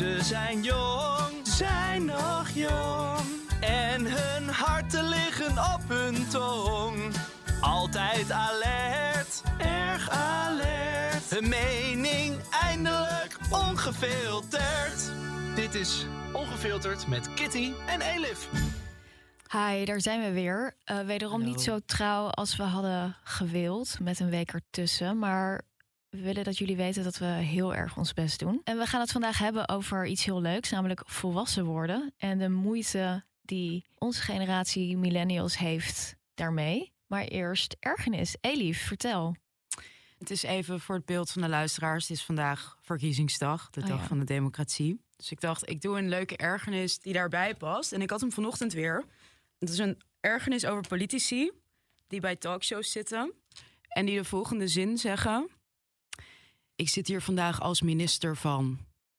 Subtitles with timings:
[0.00, 3.20] Ze zijn jong, zijn nog jong.
[3.60, 7.14] En hun harten liggen op hun tong.
[7.60, 11.30] Altijd alert, erg alert.
[11.30, 15.12] Hun mening eindelijk ongefilterd.
[15.54, 18.48] Dit is Ongefilterd met Kitty en Elif.
[19.50, 20.74] Hi, daar zijn we weer.
[20.86, 25.18] Uh, wederom niet zo trouw als we hadden gewild, met een week ertussen.
[25.18, 25.60] Maar
[26.10, 28.60] we willen dat jullie weten dat we heel erg ons best doen.
[28.64, 32.12] En we gaan het vandaag hebben over iets heel leuks, namelijk volwassen worden.
[32.16, 36.92] En de moeite die onze generatie millennials heeft daarmee.
[37.06, 38.36] Maar eerst ergernis.
[38.40, 39.36] Elif, vertel.
[40.18, 42.08] Het is even voor het beeld van de luisteraars.
[42.08, 44.06] Het is vandaag verkiezingsdag, de Oh dag ja.
[44.06, 45.00] van de democratie.
[45.16, 47.92] Dus ik dacht, ik doe een leuke ergernis die daarbij past.
[47.92, 49.04] En ik had hem vanochtend weer.
[49.58, 51.50] Het is een ergernis over politici
[52.06, 53.32] die bij talkshows zitten.
[53.88, 55.48] En die de volgende zin zeggen.
[56.80, 58.78] Ik zit hier vandaag als minister van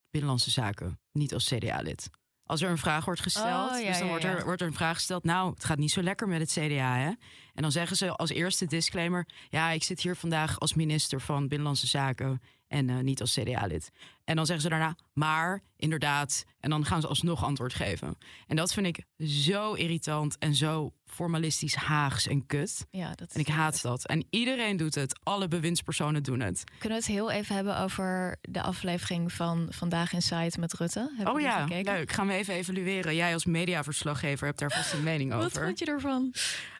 [0.09, 2.09] Binnenlandse Zaken, niet als CDA-lid.
[2.43, 4.29] Als er een vraag wordt gesteld, Oh, ja, dus dan ja, wordt, ja.
[4.29, 5.23] er, wordt er een vraag gesteld.
[5.23, 7.11] Nou, het gaat niet zo lekker met het CDA, hè?
[7.53, 9.27] En dan zeggen ze als eerste disclaimer...
[9.49, 12.41] ja, ik zit hier vandaag als minister van Binnenlandse Zaken...
[12.71, 13.91] en eh, niet als CDA-lid.
[14.23, 16.43] En dan zeggen ze daarna, maar, inderdaad...
[16.59, 18.17] en dan gaan ze alsnog antwoord geven.
[18.47, 22.85] En dat vind ik zo irritant en zo formalistisch haags en kut.
[22.91, 24.05] Ja, dat En ik haat dat.
[24.05, 25.19] En iedereen doet het.
[25.23, 26.63] Alle bewindspersonen doen het.
[26.79, 31.13] Kunnen we het heel even hebben over de aflevering van Vandaag in Site met Rutte?
[31.17, 31.93] Heb oh ja, gekeken?
[31.93, 32.11] leuk.
[32.11, 33.15] Gaan we even evalueren.
[33.15, 35.63] Jij als mediaverslaggever hebt daar vast een mening Wat over.
[35.63, 36.33] vond je ervan?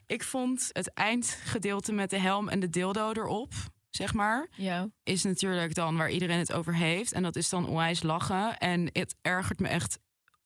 [0.05, 3.53] Ik vond het eindgedeelte met de helm en de dildo erop,
[3.91, 4.47] zeg maar...
[4.55, 4.89] Ja.
[5.03, 7.11] is natuurlijk dan waar iedereen het over heeft.
[7.11, 8.57] En dat is dan onwijs lachen.
[8.57, 9.99] En het ergert me echt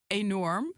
[0.06, 0.74] enorm.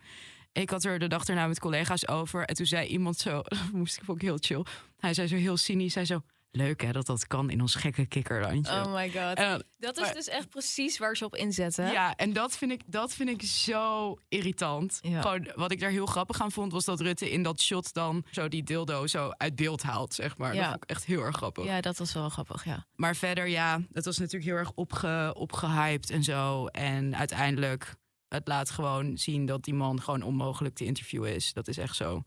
[0.53, 2.45] Ik had er de dag daarna met collega's over.
[2.45, 4.65] En toen zei iemand zo, moest ik ik heel chill.
[4.97, 6.21] Hij zei zo heel cynisch, hij zo...
[6.51, 8.73] Leuk hè, dat dat kan in ons gekke kikkerlandje.
[8.73, 9.37] Oh my god.
[9.37, 11.91] Dan- Dat is maar- dus echt precies waar ze op inzetten.
[11.91, 14.99] ja, en dat vind, ik, dat vind ik zo irritant.
[15.01, 15.21] Ja.
[15.21, 18.25] Gewoon, wat ik daar heel grappig aan vond, was dat Rutte in dat shot dan
[18.31, 20.55] zo die dildo zo uit beeld haalt, zeg maar.
[20.55, 20.61] Ja.
[20.61, 21.65] Dat vond ik echt heel erg grappig.
[21.65, 22.87] Ja, dat was wel grappig, ja.
[22.95, 26.67] Maar verder, ja, het was natuurlijk heel erg opge, opgehyped en zo.
[26.67, 27.95] En uiteindelijk,
[28.28, 31.53] het laat gewoon zien dat die man gewoon onmogelijk te interviewen is.
[31.53, 32.22] Dat is echt zo.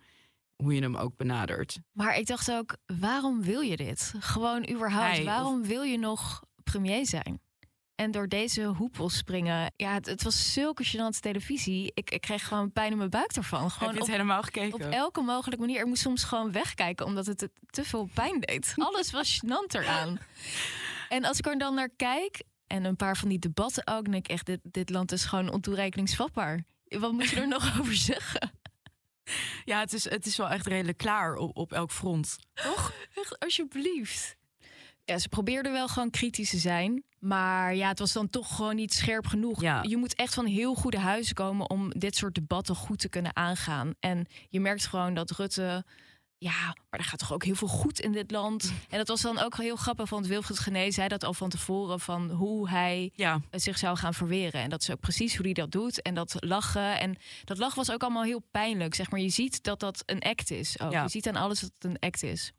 [0.62, 1.80] Hoe je hem ook benadert.
[1.92, 4.14] Maar ik dacht ook, waarom wil je dit?
[4.20, 7.42] Gewoon überhaupt, Hij, waarom wil je nog premier zijn?
[7.96, 11.92] En door deze hoepel springen, ja, het, het was zulke gênante televisie.
[11.94, 13.62] Ik, ik kreeg gewoon pijn in mijn buik ervan.
[13.62, 14.74] Heb Gewoon je het op, helemaal gekeken?
[14.74, 15.80] op elke mogelijke manier.
[15.80, 18.74] Ik moest soms gewoon wegkijken, omdat het te, veel pijn deed.
[18.88, 20.20] Alles was gênant eraan.
[21.10, 24.26] En als ik er dan naar kijk, en een paar van die debatten ook, denk
[24.26, 26.64] ik echt, dit, dit land is gewoon ontoerekeningsvatbaar.
[26.84, 28.52] Wat moet je er nog over zeggen?
[29.66, 32.36] Ja, het is, het is wel echt redelijk klaar op, op elk front.
[32.54, 32.94] Toch?
[33.14, 34.36] Echt, alsjeblieft.
[35.06, 37.04] Ja, ze probeerden wel gewoon kritisch te zijn.
[37.20, 39.62] Maar ja, het was dan toch gewoon niet scherp genoeg.
[39.62, 39.84] Ja.
[39.88, 43.36] Je moet echt van heel goede huizen komen om dit soort debatten goed te kunnen
[43.36, 43.94] aangaan.
[44.00, 45.86] En je merkt gewoon dat Rutte.
[46.44, 48.74] Ja, maar er gaat toch ook heel veel goed in dit land.
[48.90, 52.00] En dat was dan ook heel grappig, want Wilfried Gené zei dat al van tevoren...
[52.00, 54.62] van hoe hij Ja, zich zou gaan verweren.
[54.62, 56.02] En dat is ook precies hoe hij dat doet.
[56.02, 57.00] En dat lachen.
[57.00, 58.96] En dat lachen was ook allemaal heel pijnlijk.
[58.96, 60.80] Zeg maar, je ziet dat dat een act is.
[60.80, 60.92] Ook.
[60.92, 61.04] Ja.
[61.04, 62.52] Je ziet aan alles dat het een act is.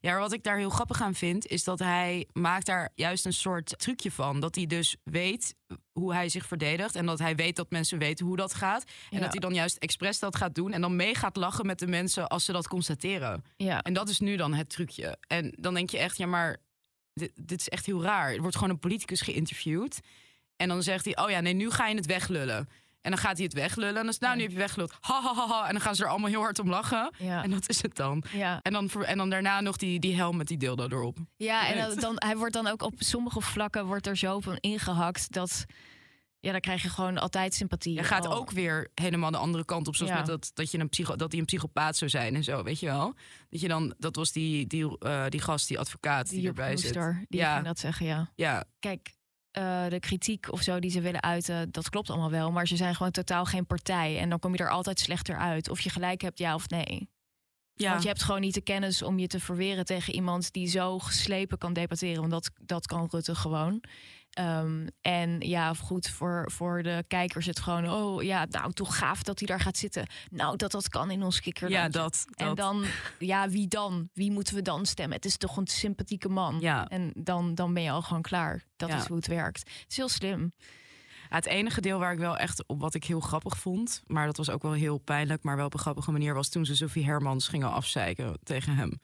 [0.00, 3.24] Ja, maar wat ik daar heel grappig aan vind, is dat hij maakt daar juist
[3.26, 4.40] een soort trucje van.
[4.40, 5.54] Dat hij dus weet
[5.92, 6.94] hoe hij zich verdedigt.
[6.96, 8.84] En dat hij weet dat mensen weten hoe dat gaat.
[8.84, 9.20] En Ja.
[9.20, 10.72] dat hij dan juist expres dat gaat doen.
[10.72, 13.44] En dan mee gaat lachen met de mensen als ze dat constateren.
[13.56, 13.82] Ja.
[13.82, 15.16] En dat is nu dan het trucje.
[15.26, 16.56] En dan denk je echt, ja, maar
[17.14, 18.32] dit, dit is echt heel raar.
[18.32, 20.00] Er wordt gewoon een politicus geïnterviewd.
[20.56, 22.68] En dan zegt hij, oh ja, nee, nu ga je het weglullen.
[23.00, 23.88] En dan gaat hij het weglullen.
[23.94, 24.92] En dan is nou, nu heb je weggeluld.
[25.00, 25.66] Ha, ha, ha, ha.
[25.66, 27.12] En dan gaan ze er allemaal heel hard om lachen.
[27.18, 27.42] Ja.
[27.42, 28.22] En dat is het dan.
[28.32, 31.18] Ja, En dan, en dan daarna nog die, die helm met die dildo erop.
[31.36, 31.84] ja en Weet.
[32.00, 35.64] dan, dan, hij wordt dan ook op sommige vlakken wordt er zo van ingehakt dat.
[36.40, 37.94] Ja, dan krijg je gewoon altijd sympathie.
[37.94, 38.34] Je gaat Oh.
[38.36, 39.96] ook weer helemaal de andere kant op.
[39.96, 40.18] Zoals Ja.
[40.18, 42.80] met dat, dat, je een psycho, dat hij een psychopaat zou zijn en zo, weet
[42.80, 43.14] je wel.
[43.50, 46.76] Dat je dan, dat was die, die, eh, die gast, die advocaat die, die erbij
[46.76, 46.92] zit.
[47.28, 47.54] Die Ja.
[47.54, 48.30] ging dat zeggen, ja.
[48.34, 49.16] Ja, Kijk,
[49.50, 52.52] eh, de kritiek of zo die ze willen uiten, dat klopt allemaal wel.
[52.52, 54.18] Maar ze zijn gewoon totaal geen partij.
[54.18, 55.70] En dan kom je er altijd slechter uit.
[55.70, 57.08] Of je gelijk hebt, ja of nee.
[57.74, 57.90] ja.
[57.90, 60.98] Want je hebt gewoon niet de kennis om je te verweren tegen iemand die zo
[60.98, 62.20] geslepen kan debatteren.
[62.20, 63.82] Want dat, dat kan Rutte gewoon.
[64.38, 67.88] Ehm, en ja, goed, voor, voor de kijkers het gewoon...
[67.90, 70.06] oh ja, nou, toch gaaf dat hij daar gaat zitten.
[70.30, 71.98] Nou, dat dat kan in ons kikkerlandje.
[71.98, 72.24] ja, dat.
[72.34, 72.84] En dan,
[73.18, 74.08] ja, wie dan?
[74.12, 75.16] Wie moeten we dan stemmen?
[75.16, 76.56] Het is toch een sympathieke man.
[76.60, 76.88] Ja.
[76.88, 78.62] En dan, dan ben je al gewoon klaar.
[78.76, 78.96] Dat Ja.
[78.96, 79.58] is hoe het werkt.
[79.58, 80.52] Het is heel slim.
[81.30, 84.26] Ja, het enige deel waar ik wel echt op wat ik heel grappig vond, maar
[84.26, 86.76] dat was ook wel heel pijnlijk, maar wel op een grappige manier, was toen ze
[86.76, 89.00] Sophie Hermans gingen afzeiken tegen hem.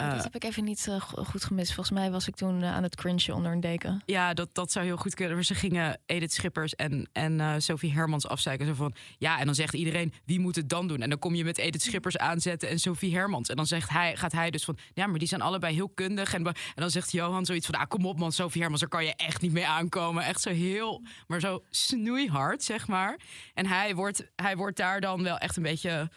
[0.00, 1.72] Eh, dat heb ik even niet eh, go- goed gemist.
[1.74, 4.02] Volgens mij was ik toen eh, aan het cringen onder een deken.
[4.06, 5.44] Ja, dat, dat zou heel goed kunnen.
[5.44, 8.66] Ze gingen Edith Schippers en, en eh, Sophie Hermans afzeiken.
[8.66, 11.02] Zo van, ja, en dan zegt iedereen, wie moet het dan doen?
[11.02, 13.48] En dan kom je met Edith Schippers aanzetten en Sophie Hermans.
[13.48, 16.34] En dan zegt hij, gaat hij dus van, ja, maar die zijn allebei heel kundig.
[16.34, 19.04] En, en dan zegt Johan zoiets van, ah, kom op man, Sophie Hermans, daar kan
[19.04, 20.24] je echt niet mee aankomen.
[20.24, 23.18] Echt zo heel, maar zo snoeihard, zeg maar.
[23.54, 26.10] En hij wordt, hij wordt daar dan wel echt een beetje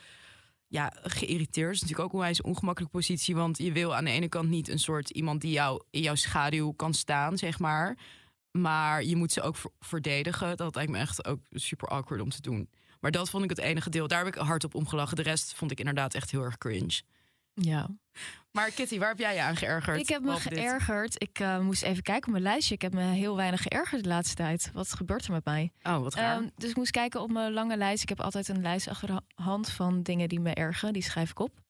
[0.74, 1.74] ja, geïrriteerd.
[1.74, 3.36] Is natuurlijk ook hij is ongemakkelijke positie.
[3.36, 6.16] Want je wil aan de ene kant niet een soort iemand die jou in jouw
[6.16, 7.98] schaduw kan staan, zeg maar.
[8.52, 10.58] Maar je moet ze ook ver- verdedigen.
[10.58, 12.70] Dat lijkt me echt ook super awkward om te doen.
[13.00, 14.08] Maar dat vond ik het enige deel.
[14.08, 15.16] Daar heb ik hard op omgelachen.
[15.16, 17.02] De rest vond ik inderdaad echt heel erg cringe.
[17.54, 17.90] Ja.
[18.52, 20.00] Maar Kitty, waar heb jij je aan geërgerd?
[20.00, 20.42] Ik heb me dit?
[20.42, 21.22] geërgerd.
[21.22, 22.74] Ik eh, moest even kijken op mijn lijstje.
[22.74, 24.70] Ik heb me heel weinig geërgerd de laatste tijd.
[24.74, 25.72] Wat gebeurt er met mij?
[25.84, 26.36] Oh, wat raar.
[26.38, 28.04] Ehm, dus ik moest kijken op mijn lange lijst.
[28.04, 30.94] Ik heb altijd een lijst achter de hand van dingen die me ergen.
[30.94, 31.62] Die schrijf ik op.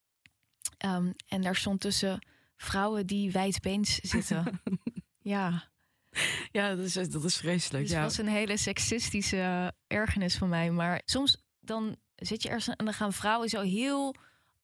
[0.78, 4.62] Ehm, en daar stond tussen vrouwen die wijdbeens zitten.
[5.22, 5.72] ja,
[6.52, 7.84] ja, dat is, dat is vreselijk.
[7.84, 8.02] dus ja.
[8.02, 10.72] het was een hele seksistische ergernis van mij.
[10.72, 14.16] Maar soms dan zit je ergens en dan gaan vrouwen zo heel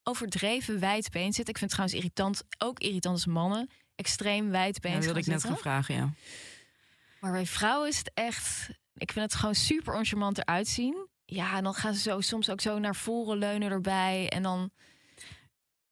[0.10, 1.54] overdreven wijdbeen zitten.
[1.54, 5.26] Ik vind het trouwens irritant, ook irritant als mannen, extreem wijdbeen Ja, dat wilde ik
[5.26, 6.14] net gaan vragen, ja.
[7.20, 8.70] Maar bij vrouwen is het echt.
[8.94, 11.08] Ik vind het gewoon super oncharmant eruit zien.
[11.26, 14.30] Ja, en dan gaan ze zo soms ook zo naar voren leunen erbij.
[14.30, 14.72] En dan.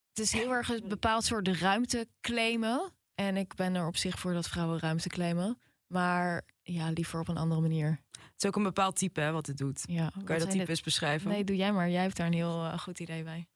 [0.10, 2.92] Het is heel erg een bepaald soort ruimte claimen.
[3.16, 5.60] En ik ben er op zich voor dat vrouwen ruimte claimen.
[5.88, 7.90] Maar ja, liever op een andere manier.
[8.12, 9.84] Het is ook een bepaald type hè, wat het doet.
[9.86, 11.30] Ja, Kan je dat type dit- eens beschrijven?
[11.30, 11.90] Nee, doe jij maar.
[11.90, 13.48] Jij hebt daar een heel eh, goed idee bij.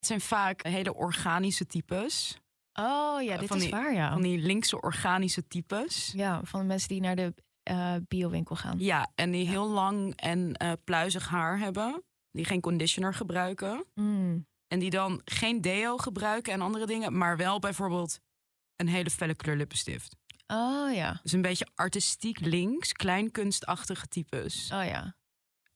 [0.00, 2.38] Het zijn vaak hele organische types.
[2.72, 4.12] Oh ja, Eh, dit is waar, ja.
[4.12, 6.12] Van die linkse organische types.
[6.16, 8.78] Ja, van de mensen die naar de eh biowinkel gaan.
[8.78, 12.02] Ja, en die heel lang en eh, pluizig haar hebben.
[12.30, 13.84] Die geen conditioner gebruiken.
[13.94, 14.46] Mm.
[14.68, 17.16] En die dan geen deo gebruiken en andere dingen.
[17.18, 18.20] Maar wel bijvoorbeeld
[18.76, 20.16] een hele felle kleur lippenstift.
[20.46, 21.20] Oh ja.
[21.22, 24.70] Dus een beetje artistiek links, kleinkunstachtige types.
[24.72, 25.16] Oh ja.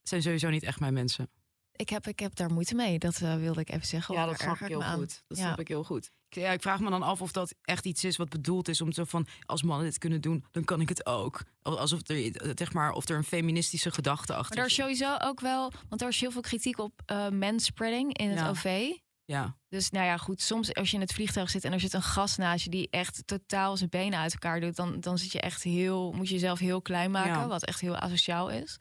[0.01, 1.29] Zijn sowieso niet echt mijn mensen.
[1.75, 2.99] Ik heb, ik heb daar moeite mee.
[2.99, 4.15] Dat eh, wilde ik even zeggen.
[4.15, 5.23] Ja, dat snap ik heel goed.
[5.27, 5.43] Dat Ja.
[5.45, 6.11] snap ik heel goed.
[6.29, 8.81] Ik, ja, ik vraag me dan af of dat echt iets is wat bedoeld is
[8.81, 11.41] om zo van als mannen dit kunnen doen, dan kan ik het ook.
[11.61, 15.39] Alsof er, zeg maar, of er een feministische gedachte achter Maar daar is sowieso ook
[15.39, 18.49] wel, want er is heel veel kritiek op eh manspreading in het Ja.
[18.49, 18.89] OV.
[19.27, 21.93] Ja, Dus nou ja, goed, soms als je in het vliegtuig zit en er zit
[21.93, 25.31] een gast naast je die echt totaal zijn benen uit elkaar doet, dan, dan zit
[25.31, 27.47] je echt heel, moet je jezelf heel klein maken, Ja.
[27.47, 28.79] wat echt heel asociaal is.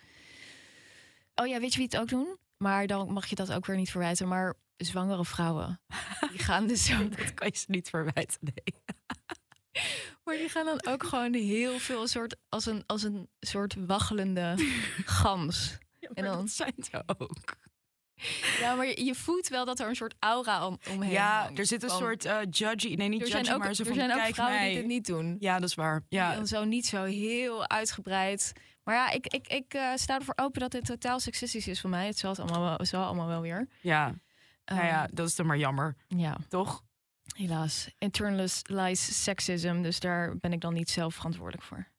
[1.34, 2.36] Oh ja, weet je wie het ook doen?
[2.56, 4.28] Maar dan mag je dat ook weer niet verwijten.
[4.28, 5.80] Maar zwangere vrouwen,
[6.30, 8.38] die gaan dus zo dat kan je ze niet verwijten.
[8.40, 8.82] Nee.
[10.24, 14.54] Maar die gaan dan ook gewoon heel veel soort, als een, als een soort waggelende
[15.04, 15.78] gans.
[16.14, 17.56] En dan- dat zijn ze ook.
[18.60, 21.58] Ja, maar je, voelt wel dat er een soort aura om, omheen Ja, hangt.
[21.58, 23.88] er zit een Van- soort eh judgy, nee niet Er judgy, ook, maar zo er
[23.88, 24.68] van zijn ook kijk vrouwen mij.
[24.68, 25.36] die dit niet doen.
[25.40, 26.02] Ja, dat is waar.
[26.08, 28.52] Ja, dan zo niet zo heel uitgebreid.
[28.84, 31.90] Maar ja, ik, ik, ik eh, sta ervoor open dat dit totaal seksistisch is voor
[31.90, 32.06] mij.
[32.06, 33.68] Het zal, het allemaal wel, het zal allemaal wel weer.
[33.80, 34.04] ja.
[34.64, 36.82] nou Ehm, ja, dat is dan maar jammer, ja, toch?
[37.36, 37.90] helaas.
[37.98, 41.92] Internalized sexism, dus daar ben ik dan niet zelf verantwoordelijk voor.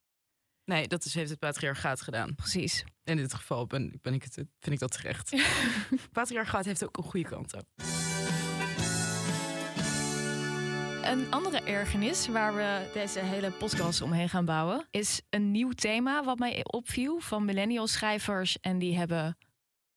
[0.66, 2.36] Nee, dat is, heeft het patriarchaat gedaan.
[2.36, 2.84] Precies.
[3.04, 5.36] In dit geval ben, ben ik het, vind ik dat terecht.
[6.12, 7.68] patriarchaat heeft ook een goede kant op.
[11.06, 16.24] Een andere ergernis waar we deze hele podcast omheen gaan bouwen, is een nieuw thema
[16.24, 18.60] wat mij opviel van millennial schrijvers.
[18.60, 19.38] En die hebben,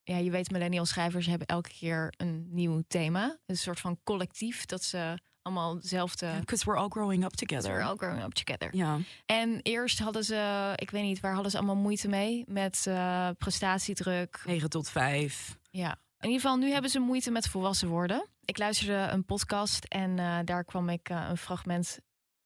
[0.03, 3.39] ja, je weet, millennial schrijvers hebben elke keer een nieuw thema.
[3.47, 6.33] Een soort van collectief dat ze allemaal hetzelfde.
[6.41, 7.73] Because we're all growing up together.
[7.73, 8.77] We're all growing up together.
[8.77, 8.99] Ja.
[9.27, 12.45] En eerst hadden ze, ik weet niet, waar hadden ze allemaal moeite mee?
[12.47, 14.43] Met eh, prestatiedruk.
[14.47, 15.59] 9 tot 5.
[15.71, 15.99] Ja.
[16.21, 18.27] In ieder geval, nu hebben ze moeite met volwassen worden.
[18.45, 21.99] Ik luisterde een podcast en eh, daar kwam ik eh, een fragment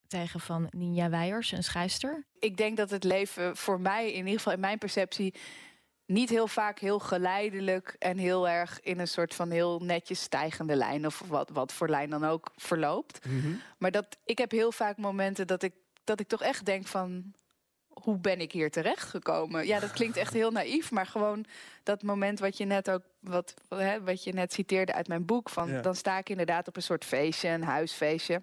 [0.06, 2.26] tegen van Ninja Weijers, een schrijfster.
[2.38, 5.34] ik denk dat het leven voor mij, in ieder geval in mijn perceptie,
[6.06, 10.76] niet heel vaak heel geleidelijk en heel erg in een soort van heel netjes stijgende
[10.76, 13.26] lijn of wat, wat voor lijn dan ook verloopt.
[13.78, 15.72] Maar dat ik heb heel vaak momenten dat ik,
[16.04, 17.32] dat ik toch echt denk van.
[18.02, 19.66] Hoe ben ik hier terecht gekomen?
[19.66, 21.44] Ja, dat klinkt echt heel naïef, maar gewoon
[21.82, 25.48] dat moment wat je net ook, wat, hè, wat je net citeerde uit mijn boek,
[25.48, 25.80] van Ja.
[25.80, 28.42] dan sta ik inderdaad op een soort feestje, een huisfeestje.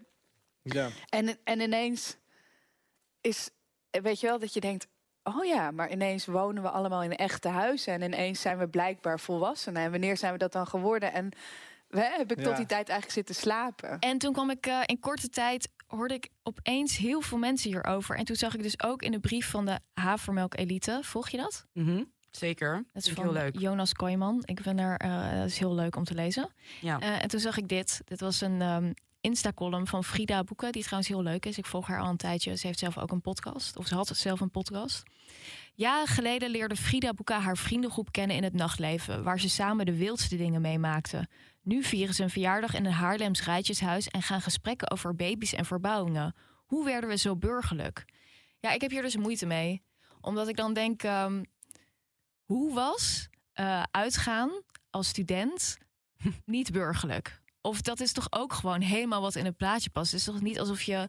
[0.61, 0.89] Ja.
[1.09, 2.17] En, en ineens
[3.21, 3.49] is,
[3.91, 4.87] weet je wel, dat je denkt,
[5.23, 9.19] oh ja, maar ineens wonen we allemaal in echte huizen en ineens zijn we blijkbaar
[9.19, 9.81] volwassenen.
[9.81, 11.13] En wanneer zijn we dat dan geworden?
[11.13, 11.31] En
[11.89, 13.99] heb ik tot die tijd eigenlijk zitten slapen.
[13.99, 18.15] En toen kwam ik eh, in korte tijd, hoorde ik opeens heel veel mensen hierover.
[18.15, 21.37] En toen zag ik dus ook in de brief van de Havermelk Elite, volg je
[21.37, 21.65] dat?
[21.73, 22.03] Mhm.
[22.31, 22.85] Zeker.
[22.93, 23.59] Dat is van heel leuk.
[23.59, 24.41] Jonas Kooijman.
[24.45, 26.49] Ik ben daar, eh, dat is heel leuk om te lezen.
[26.81, 26.99] Ja.
[26.99, 28.01] Eh, en toen zag ik dit.
[28.05, 28.91] Dit was een, ehm,
[29.21, 31.57] Insta-column van Frida Boeken, die trouwens heel leuk is.
[31.57, 32.55] Ik volg haar al een tijdje.
[32.57, 35.03] Ze heeft zelf ook een podcast, of ze had zelf een podcast.
[35.73, 39.97] Jaren geleden leerde Frida Boeka haar vriendengroep kennen in het nachtleven, waar ze samen de
[39.97, 41.29] wildste dingen meemaakten.
[41.61, 45.65] Nu vieren ze een verjaardag in een Haarlems rijtjeshuis en gaan gesprekken over baby's en
[45.65, 46.35] verbouwingen.
[46.65, 48.05] Hoe werden we zo burgerlijk?
[48.59, 49.83] Ja, ik heb hier dus moeite mee.
[50.21, 51.43] Omdat ik dan denk, ehm,
[52.43, 55.77] hoe was uh, uitgaan als student
[56.45, 57.41] niet burgerlijk?
[57.61, 60.11] Of dat is toch ook gewoon helemaal wat in het plaatje past.
[60.11, 61.07] Het is toch niet alsof je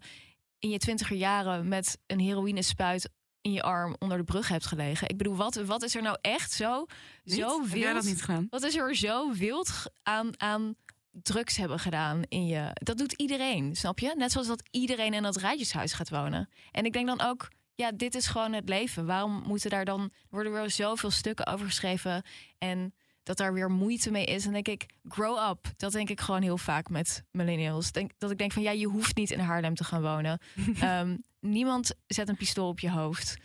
[0.58, 3.10] in je twintiger jaren met een heroïne spuit
[3.42, 5.08] in je arm onder de brug hebt gelegen.
[5.08, 6.86] Ik bedoel, wat, wat is er nou echt zo,
[7.24, 7.68] zo wild?
[7.68, 8.46] Heb jij dat niet gedaan?
[8.50, 9.70] Wat is er zo wild
[10.02, 10.74] aan, aan
[11.10, 12.70] drugs hebben gedaan in je?
[12.72, 14.14] Dat doet iedereen, snap je?
[14.16, 16.48] Net zoals dat iedereen in dat rijtjeshuis gaat wonen.
[16.70, 19.06] En ik denk dan ook, ja, dit is gewoon het leven.
[19.06, 22.22] Waarom moeten daar dan worden er zoveel stukken over geschreven
[22.58, 22.94] en
[23.30, 24.46] dat daar weer moeite mee is.
[24.46, 25.72] En denk ik, grow up.
[25.76, 27.92] Dat denk ik gewoon heel vaak met millennials.
[27.92, 30.38] Denk, dat ik denk van ja, je hoeft niet in Haarlem te gaan wonen.
[30.80, 33.36] Ehm, niemand zet een pistool op je hoofd.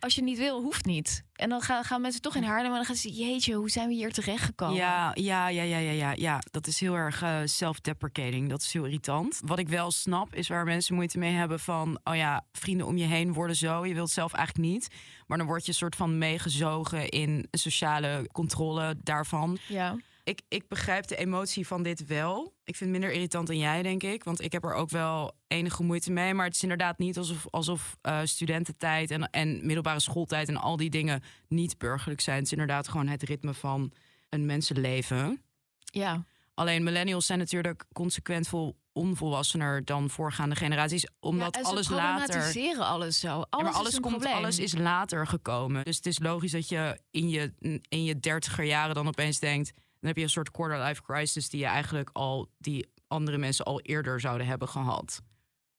[0.00, 1.24] Als je niet wil, hoeft niet.
[1.32, 3.88] En dan gaan, gaan mensen toch in Haarlem en dan gaan ze jeetje, hoe zijn
[3.88, 4.76] we hier terecht gekomen?
[4.76, 6.12] Ja, ja, ja, ja, ja, ja.
[6.16, 6.38] ja.
[6.50, 8.48] Dat is heel erg uh, self-deprecating.
[8.48, 9.40] Dat is heel irritant.
[9.44, 12.00] Wat ik wel snap, is waar mensen moeite mee hebben van...
[12.04, 13.86] oh ja, vrienden om je heen worden zo.
[13.86, 14.88] Je wilt zelf eigenlijk niet.
[15.26, 19.58] Maar dan word je soort van meegezogen in sociale controle daarvan.
[19.68, 19.96] Ja.
[20.30, 22.54] Ik, ik begrijp de emotie van dit wel.
[22.64, 24.24] Ik vind het minder irritant dan jij, denk ik.
[24.24, 26.34] Want ik heb er ook wel enige moeite mee.
[26.34, 30.76] Maar het is inderdaad niet alsof, alsof uh, studententijd en, en middelbare schooltijd en al
[30.76, 32.36] die dingen niet burgerlijk zijn.
[32.36, 33.92] Het is inderdaad gewoon het ritme van
[34.28, 35.42] een mensenleven.
[35.78, 36.24] Ja.
[36.54, 41.06] Alleen millennials zijn natuurlijk consequent vol onvolwassener dan voorgaande generaties.
[41.20, 42.78] Omdat ja, alles later.
[42.78, 43.44] alles zo.
[43.50, 45.84] Alles, maar alles, komt, alles is later gekomen.
[45.84, 47.52] Dus het is logisch dat je in je,
[47.88, 49.72] in je dertiger jaren dan opeens denkt.
[50.00, 53.64] Dan heb je een soort quarter life crisis die je eigenlijk al die andere mensen
[53.64, 55.22] al eerder zouden hebben gehad.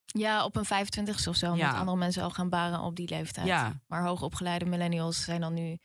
[0.05, 1.51] Ja, op een 25 of zo.
[1.51, 3.47] Omdat andere mensen al gaan baren op die leeftijd.
[3.47, 3.81] Ja.
[3.87, 5.77] Maar hoogopgeleide millennials zijn dan nu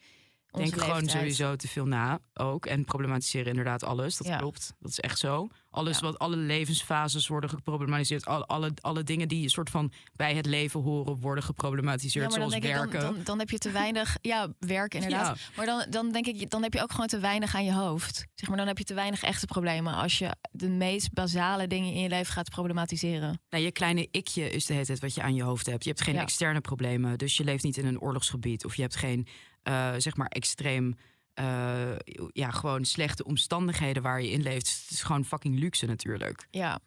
[0.56, 2.66] denk gewoon sowieso te veel na ook.
[2.66, 4.16] En problematiseren inderdaad alles.
[4.16, 4.72] Dat klopt.
[4.78, 5.48] Dat is echt zo.
[5.70, 8.26] Alles wat alle levensfases worden geproblematiseerd.
[8.26, 12.32] Alle, alle, alle dingen die een soort van bij het leven horen worden geproblematiseerd.
[12.32, 13.00] zoals werken.
[13.00, 14.16] Dan, dan, dan, heb je te weinig.
[14.20, 15.38] Ja, werk inderdaad.
[15.56, 18.26] Maar dan, dan denk ik, dan heb je ook gewoon te weinig aan je hoofd.
[18.34, 19.94] Zeg maar, dan heb je te weinig echte problemen.
[19.94, 23.40] Als je de meest basale dingen in je leven gaat problematiseren.
[23.50, 25.84] Nou, je kleine ikje is de hele tijd wat je aan je hoofd hebt.
[25.84, 27.18] Je hebt geen externe problemen.
[27.18, 28.64] Dus je leeft niet in een oorlogsgebied.
[28.64, 29.26] Of je hebt geen
[29.68, 30.96] uh, zeg maar extreem.
[31.40, 31.96] Uh,
[32.32, 34.82] ja, gewoon slechte omstandigheden waar je in leeft.
[34.82, 36.46] Het is gewoon fucking luxe natuurlijk.
[36.50, 36.78] Ja,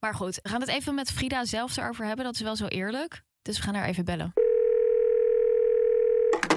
[0.00, 2.24] maar goed, we gaan het even met Frida zelf erover hebben.
[2.24, 3.22] Dat is wel zo eerlijk.
[3.42, 4.32] Dus we gaan haar even bellen.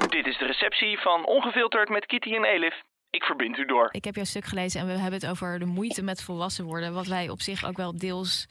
[0.10, 2.82] Dit is de receptie van Ongefilterd met Kitty en Elif.
[3.10, 3.90] Ik verbind u door.
[3.92, 6.94] Ik heb jouw stuk gelezen en we hebben het over de moeite met volwassen worden.
[6.94, 8.48] Wat wij op zich ook wel deels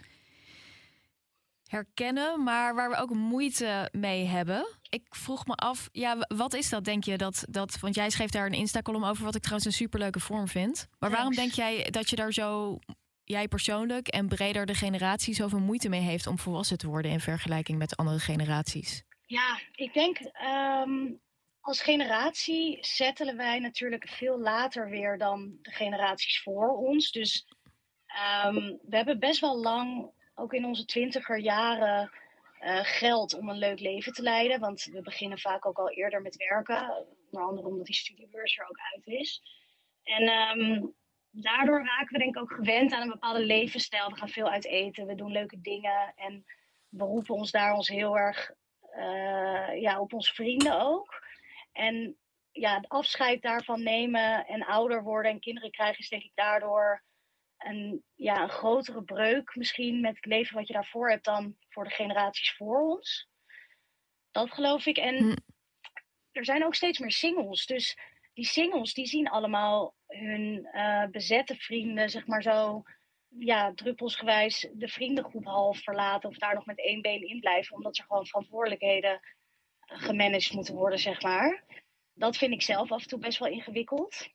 [1.66, 4.66] herkennen, maar waar we ook moeite mee hebben.
[4.88, 7.16] Ik vroeg me af, ja, wat is dat, denk je?
[7.16, 10.48] Dat, dat, want jij schreef daar een Insta-column over, wat ik trouwens een superleuke vorm
[10.48, 10.88] vind.
[10.98, 12.78] Maar waarom denk jij dat je daar zo,
[13.24, 17.20] jij persoonlijk en breder de generatie, zoveel moeite mee heeft om volwassen te worden in
[17.20, 19.04] vergelijking met andere generaties?
[19.26, 21.12] Ja, ik denk ehm,
[21.60, 27.10] als generatie settelen wij natuurlijk veel later weer dan de generaties voor ons.
[27.10, 27.46] Dus
[28.06, 32.10] ehm, we hebben best wel lang ook in onze twintiger jaren
[32.60, 34.60] uh, geld om een leuk leven te leiden.
[34.60, 37.06] Want we beginnen vaak ook al eerder met werken.
[37.30, 39.42] Onder andere omdat die studiebeurs er ook uit is.
[40.02, 40.94] En um,
[41.30, 44.08] daardoor raken we denk ik ook gewend aan een bepaalde levensstijl.
[44.10, 46.12] We gaan veel uit eten, we doen leuke dingen.
[46.16, 46.44] En
[46.88, 48.50] beroepen ons daar ons heel erg
[48.96, 51.24] uh, ja, op onze vrienden ook.
[51.72, 52.16] En
[52.52, 57.02] ja, het afscheid daarvan nemen en ouder worden en kinderen krijgen is denk ik daardoor
[57.66, 61.84] een, ja, een grotere breuk misschien met het leven wat je daarvoor hebt dan voor
[61.84, 63.28] de generaties voor ons.
[64.30, 64.96] Dat geloof ik.
[64.96, 65.36] En hm.
[66.32, 67.66] er zijn ook steeds meer singles.
[67.66, 67.98] Dus
[68.34, 72.82] die singles die zien allemaal hun uh, bezette vrienden, zeg maar zo,
[73.38, 77.98] ja, druppelsgewijs de vriendengroep half verlaten of daar nog met één been in blijven, omdat
[77.98, 79.20] er gewoon verantwoordelijkheden
[79.80, 81.64] gemanaged moeten worden, zeg maar.
[82.14, 84.28] Dat vind ik zelf af en toe best wel ingewikkeld.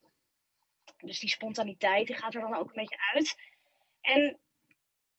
[1.02, 3.36] Dus die spontaniteit die gaat er dan ook een beetje uit.
[4.02, 4.40] En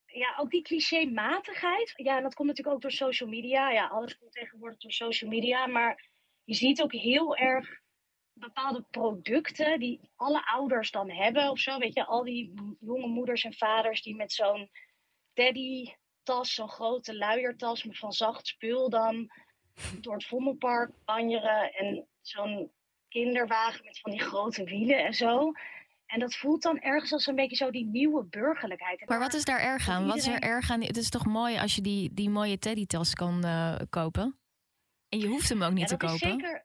[0.07, 1.93] ja, ook die clichématigheid.
[1.97, 3.71] Ja, en dat komt natuurlijk ook door social media.
[3.71, 5.67] Ja, alles komt tegenwoordig door social media.
[5.67, 6.11] Maar
[6.45, 7.81] je ziet ook heel erg
[8.33, 11.79] bepaalde producten die alle ouders dan hebben of zo.
[11.79, 14.71] Weet je, al die jonge moeders en vaders die met zo'n
[15.35, 19.31] daddy tas, zo'n grote luiertas van zacht spul dan
[20.01, 21.73] door het Vondelpark banjeren.
[21.73, 22.73] En zo'n
[23.13, 25.53] kinderwagen met van die grote wielen en zo.
[26.07, 29.01] En dat voelt dan ergens als een beetje zo die nieuwe burgerlijkheid.
[29.01, 30.07] En Maar wat is daar erg aan?
[30.07, 30.83] Wat is er erg aan?
[30.83, 34.39] Het is toch mooi als je die, die mooie teddytas kan eh, kopen?
[35.09, 36.19] En je hoeft hem ook niet Ja, te kopen.
[36.19, 36.65] zeker.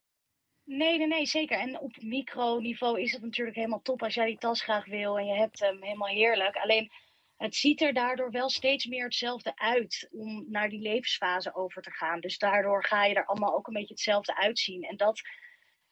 [0.63, 1.59] Nee, nee, nee, zeker.
[1.59, 5.25] En op microniveau is het natuurlijk helemaal top als jij die tas graag wil en
[5.25, 6.55] je hebt hem helemaal heerlijk.
[6.55, 6.91] Alleen
[7.37, 11.91] het ziet er daardoor wel steeds meer hetzelfde uit om naar die levensfase over te
[11.91, 12.19] gaan.
[12.19, 14.83] Dus daardoor ga je er allemaal ook een beetje hetzelfde uitzien.
[14.83, 15.21] En dat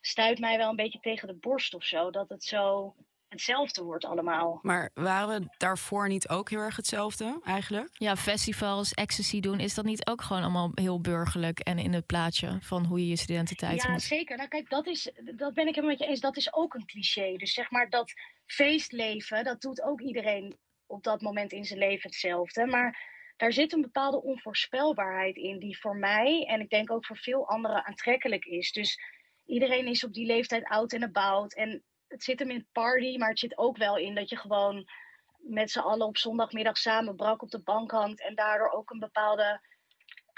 [0.06, 2.12] stuit mij wel een beetje tegen de borst of zo.
[2.12, 2.96] Dat het zo
[3.28, 4.60] hetzelfde wordt allemaal.
[4.62, 7.90] Maar waren we daarvoor niet ook heel erg hetzelfde eigenlijk?
[7.94, 12.06] Ja, festivals, ecstasy doen, is dat niet ook gewoon allemaal heel burgerlijk en in het
[12.06, 14.02] plaatje van hoe je je studententijd Ja, moet?
[14.02, 14.38] zeker.
[14.38, 16.20] Nou, kijk, dat, is, dat ben ik helemaal met je eens.
[16.20, 17.36] Dat is ook een cliché.
[17.38, 18.14] Dus zeg maar dat
[18.46, 22.66] feestleven, dat doet ook iedereen op dat moment in zijn leven hetzelfde.
[22.66, 27.18] Maar daar zit een bepaalde onvoorspelbaarheid in, die voor mij en ik denk ook voor
[27.18, 28.72] veel anderen aantrekkelijk is.
[28.72, 29.00] Dus
[29.46, 31.56] iedereen is op die leeftijd oud en about.
[31.56, 34.36] En het zit hem in het party, maar het zit ook wel in dat je
[34.38, 34.90] gewoon
[35.38, 38.22] met z'n allen op zondagmiddag samen brak op de bank hangt.
[38.22, 39.62] En daardoor ook een bepaalde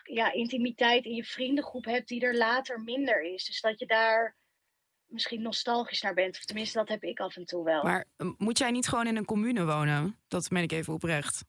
[0.03, 3.45] ja, intimiteit in je vriendengroep hebt die er later minder is.
[3.45, 4.35] Dus dat je daar
[5.05, 6.37] misschien nostalgisch naar bent.
[6.37, 7.83] Of tenminste, dat heb ik af en toe wel.
[7.83, 8.05] Maar
[8.37, 10.19] moet jij niet gewoon in een commune wonen?
[10.27, 11.45] Dat meen ik even oprecht.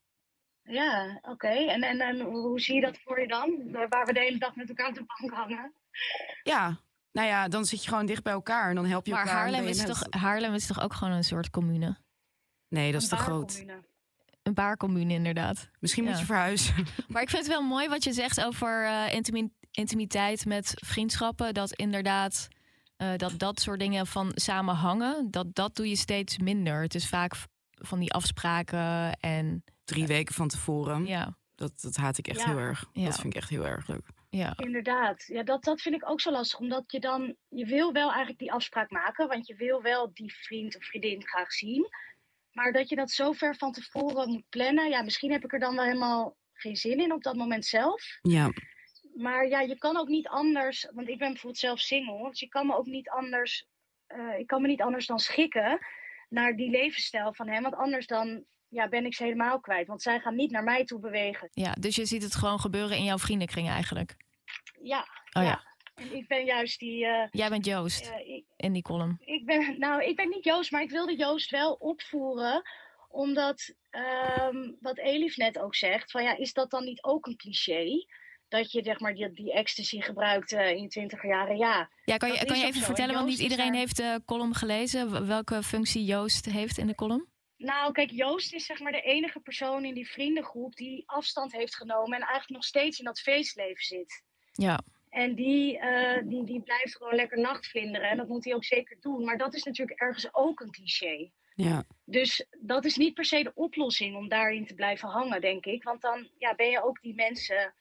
[0.63, 1.49] Ja, oké.
[1.49, 3.73] En, en, en hoe zie je dat voor je dan?
[3.89, 5.73] Waar we de hele dag met elkaar op de bank hangen?
[6.43, 6.81] Ja,
[7.19, 9.37] nou ja, dan zit je gewoon dicht bij elkaar en dan help je Maar elkaar.
[9.47, 11.97] en Haarlem is, toch, Haarlem is toch ook gewoon een soort commune?
[12.69, 13.65] Nee, dat is te groot.
[14.43, 15.69] Een baarcommune inderdaad.
[15.81, 16.75] Misschien moet je verhuizen.
[17.09, 21.55] Maar ik vind het wel mooi wat je zegt over eh, intimi- intimiteit met vriendschappen.
[21.55, 22.49] Dat inderdaad
[22.97, 26.83] eh, dat dat soort dingen van samen hangen, dat, dat doe je steeds minder.
[26.83, 27.35] Het is vaak
[27.71, 31.07] van die afspraken en Drie weken van tevoren.
[31.07, 32.47] ja, Dat, dat haat ik echt Ja.
[32.47, 32.85] heel erg.
[32.93, 33.05] Ja.
[33.05, 34.07] Dat vind ik echt heel erg leuk.
[34.29, 34.53] Ja.
[34.57, 35.25] Inderdaad.
[35.27, 36.59] Ja, dat, dat vind ik ook zo lastig.
[36.59, 37.37] Omdat je dan...
[37.49, 39.29] Je wil wel eigenlijk die afspraak maken.
[39.29, 41.89] Want je wil wel die vriend of vriendin graag zien.
[42.53, 44.89] Maar dat je dat zo ver van tevoren moet plannen.
[44.89, 48.19] Ja, misschien heb ik er dan wel helemaal geen zin in op dat moment zelf.
[48.23, 48.53] Ja,
[49.15, 52.49] Maar ja, je kan ook niet anders, want ik ben bijvoorbeeld zelf single, dus je
[52.49, 53.67] kan me ook niet anders,
[54.07, 55.79] eh, ik kan me niet anders dan schikken
[56.29, 60.03] naar die levensstijl van hem, want anders dan ja, ben ik ze helemaal kwijt, want
[60.03, 61.49] zij gaan niet naar mij toe bewegen.
[61.53, 64.17] ja, dus je ziet het gewoon gebeuren in jouw vriendenkring eigenlijk.
[64.83, 65.63] Ja, Oh ja,
[66.11, 69.17] ik ben juist die, eh, jij bent Joost eh, ik, in die column.
[69.21, 72.63] ik ben, nou, ik ben niet Joost, maar ik wilde Joost wel opvoeren,
[73.09, 77.37] omdat ehm, wat Elif net ook zegt, van ja, is dat dan niet ook een
[77.37, 78.07] cliché?
[78.49, 81.91] Dat je zeg maar die, die ecstasy gebruikt eh, in je twintiger jaren, ja.
[82.05, 84.23] Ja, kan je, Dat kan je even vertellen, En want niet iedereen daar- heeft de
[84.25, 87.27] column gelezen, welke functie Joost heeft in de column?
[87.59, 91.77] Nou, kijk, Joost is zeg maar de enige persoon in die vriendengroep die afstand heeft
[91.77, 94.23] genomen en eigenlijk nog steeds in dat feestleven zit.
[94.53, 98.65] Ja, En die, eh, die, die blijft gewoon lekker nachtvlinderen en dat moet hij ook
[98.65, 99.25] zeker doen.
[99.25, 101.31] Maar dat is natuurlijk ergens ook een cliché.
[101.55, 101.85] ja.
[102.05, 105.83] Dus dat is niet per se de oplossing om daarin te blijven hangen, denk ik.
[105.83, 107.75] Want dan ja, ben je ook die mensen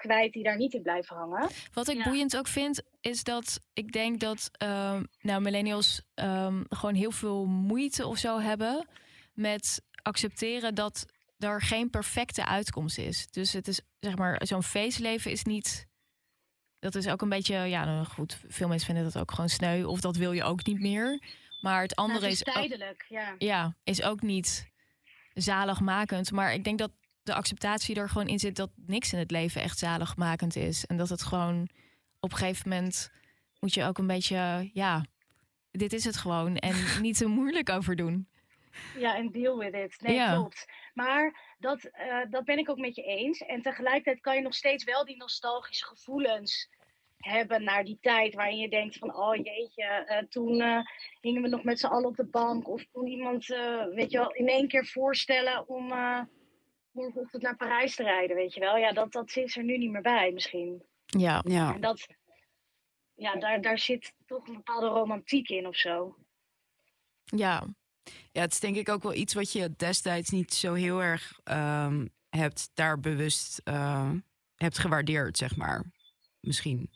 [0.00, 1.48] kwijt die daar niet in blijven hangen.
[1.72, 2.04] Wat ik Ja.
[2.04, 7.46] boeiend ook vind, is dat ik denk dat ehm, nou, millennials ehm, gewoon heel veel
[7.46, 8.88] moeite of zo hebben
[9.34, 11.06] met accepteren dat
[11.38, 13.30] er geen perfecte uitkomst is.
[13.30, 15.86] Dus het is zeg maar, zo'n feestleven is niet.
[16.78, 19.84] Dat is ook een beetje, ja, nou goed, veel mensen vinden dat ook gewoon sneu,
[19.84, 21.22] of dat wil je ook niet meer.
[21.60, 23.34] Maar het Nou, andere het is is, ook, tijdelijk, ja.
[23.38, 24.68] ja, is ook niet
[25.34, 26.30] zaligmakend.
[26.32, 26.90] Maar ik denk dat
[27.22, 30.86] de acceptatie er gewoon in zit dat niks in het leven echt zaligmakend is.
[30.86, 31.68] En dat het gewoon
[32.20, 33.10] op een gegeven moment
[33.60, 35.04] moet je ook een beetje, ja,
[35.70, 36.56] dit is het gewoon.
[36.56, 38.28] En niet te moeilijk over doen.
[38.98, 40.00] Ja, en deal with it.
[40.00, 40.34] Nee, Ja.
[40.34, 40.66] klopt.
[40.94, 43.40] Maar dat, eh, dat ben ik ook met je eens.
[43.40, 46.68] En tegelijkertijd kan je nog steeds wel die nostalgische gevoelens
[47.16, 50.78] hebben naar die tijd waarin je denkt van, oh jeetje, eh, toen eh,
[51.20, 52.68] hingen we nog met z'n allen op de bank.
[52.68, 53.46] Of toen iemand,
[53.94, 55.92] weet je wel, in één keer voorstellen om
[56.92, 58.76] morgenochtend naar Parijs te rijden, weet je wel.
[58.76, 60.82] Ja, dat, dat zit er nu niet meer bij misschien.
[61.06, 61.74] Ja, ja.
[61.74, 62.06] En dat,
[63.14, 66.16] ja, daar, daar zit toch een bepaalde romantiek in of zo.
[67.24, 67.66] ja,
[68.32, 71.40] Ja, het is denk ik ook wel iets wat je destijds niet zo heel erg
[71.44, 74.12] ehm, hebt daar bewust eh,
[74.56, 75.84] hebt gewaardeerd, zeg maar.
[76.40, 76.90] Misschien.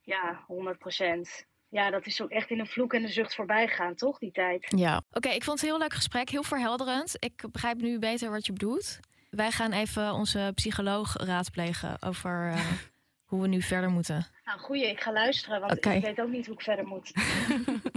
[0.00, 1.46] Ja, 100 procent.
[1.74, 4.32] Ja, dat is ook echt in een vloek en een zucht voorbij gegaan, toch, die
[4.32, 4.72] tijd?
[4.76, 5.02] ja.
[5.10, 7.16] Oké, ik vond het een heel leuk gesprek, heel verhelderend.
[7.18, 8.98] Ik begrijp nu beter wat je bedoelt.
[9.30, 12.66] Wij gaan even onze psycholoog raadplegen over eh,
[13.30, 14.26] hoe we nu verder moeten.
[14.44, 17.12] Nou, goeie, ik ga luisteren, want ik weet ook niet hoe ik verder moet.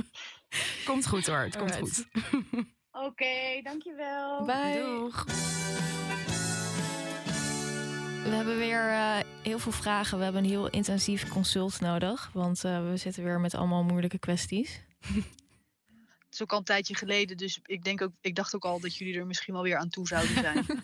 [0.86, 2.08] Komt goed hoor, het komt Alright.
[2.12, 2.66] goed.
[2.92, 4.46] Oké, dankjewel.
[4.46, 4.84] Bye.
[4.86, 5.26] Doeg.
[8.28, 10.18] We hebben weer eh, heel veel vragen.
[10.18, 12.30] We hebben een heel intensief consult nodig.
[12.34, 14.82] Want eh, we zitten weer met allemaal moeilijke kwesties.
[16.30, 18.96] is ook al een tijdje geleden, dus ik, denk ook, ik dacht ook al dat
[18.96, 20.66] jullie er misschien wel weer aan toe zouden zijn.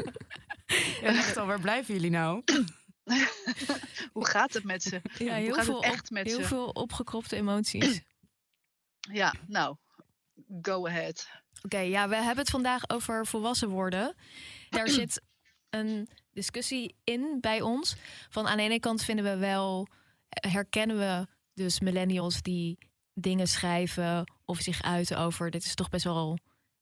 [1.02, 2.44] Ja, echt al, waar blijven jullie nou?
[4.14, 5.02] Hoe gaat het met ze?
[5.18, 6.48] Ja, Hoe heel, gaat veel, het echt met heel ze?
[6.48, 8.02] veel opgekropte emoties.
[9.12, 9.76] Ja, nou,
[10.62, 11.28] go ahead.
[11.62, 14.16] Oké, ja, we hebben het vandaag over volwassen worden.
[14.70, 15.22] Daar zit
[15.74, 17.96] een discussie in bij ons.
[18.30, 19.88] Van aan de ene kant vinden we wel,
[20.30, 22.78] herkennen we dus millennials die
[23.14, 25.52] dingen schrijven of zich uiten over.
[25.52, 26.38] Dit is toch best wel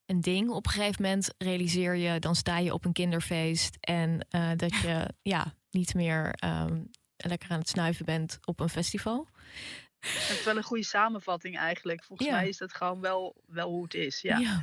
[0.05, 0.49] een ding.
[0.49, 4.75] Op een gegeven moment realiseer je, dan sta je op een kinderfeest en eh, dat
[4.75, 6.81] je ja niet meer ehm,
[7.17, 9.27] lekker aan het snuiven bent op een festival.
[9.99, 12.03] Het is wel een goede samenvatting eigenlijk.
[12.03, 12.35] Volgens Ja.
[12.35, 14.21] mij is dat gewoon wel, wel hoe het is.
[14.21, 14.61] Ja.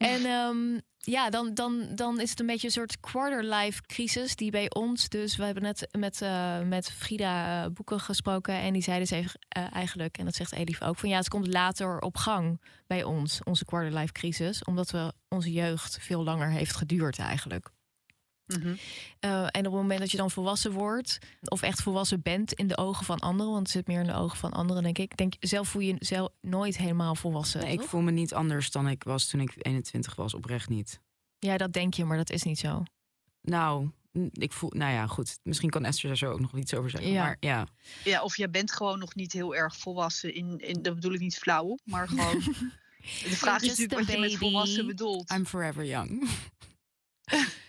[0.00, 4.50] En ehm, ja, dan, dan, dan is het een beetje een soort quarter-life crisis die
[4.50, 5.36] bij ons dus...
[5.36, 9.40] We hebben net met, eh, met Frida eh, Boeken gesproken en die zei dus even,
[9.48, 10.18] eh, eigenlijk...
[10.18, 13.64] en dat zegt Elif ook, van ja, het komt later op gang bij ons, onze
[13.64, 14.64] quarter-life crisis.
[14.64, 17.70] Omdat we onze jeugd veel langer heeft geduurd eigenlijk.
[18.58, 18.74] Mhm.
[19.20, 22.66] Eh, en op het moment dat je dan volwassen wordt, of echt volwassen bent in
[22.66, 25.16] de ogen van anderen, want het zit meer in de ogen van anderen, denk ik.
[25.16, 27.60] Denk, zelf voel je zelf nooit helemaal volwassen.
[27.60, 31.00] Nee, ik voel me niet anders dan ik was toen ik 21 was, oprecht niet.
[31.38, 32.82] Ja, dat denk je, maar dat is niet zo.
[33.42, 33.90] Nou,
[34.32, 35.38] ik voel, nou ja, goed.
[35.42, 37.10] Misschien kan Esther daar zo ook nog iets over zeggen.
[37.10, 37.22] Ja.
[37.22, 37.66] Maar ja,
[38.04, 40.34] ja, of jij bent gewoon nog niet heel erg volwassen.
[40.34, 42.42] In, in, dat bedoel ik niet flauw, maar gewoon...
[43.00, 44.36] De vraag is natuurlijk wat je met baby.
[44.36, 45.30] volwassen bedoelt.
[45.30, 46.28] I'm forever young.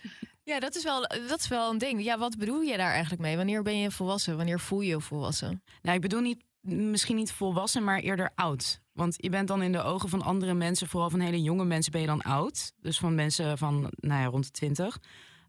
[0.44, 2.04] Ja, dat is, wel, dat is wel een ding.
[2.04, 3.36] Ja, wat bedoel je daar eigenlijk mee?
[3.36, 4.36] Wanneer ben je volwassen?
[4.36, 5.62] Wanneer voel je je volwassen?
[5.82, 8.80] Nou, ik bedoel niet, misschien niet volwassen, maar eerder oud.
[8.92, 11.92] Want je bent dan in de ogen van andere mensen, vooral van hele jonge mensen,
[11.92, 12.72] ben je dan oud.
[12.76, 14.98] Dus van mensen van, nou ja, rond de 20.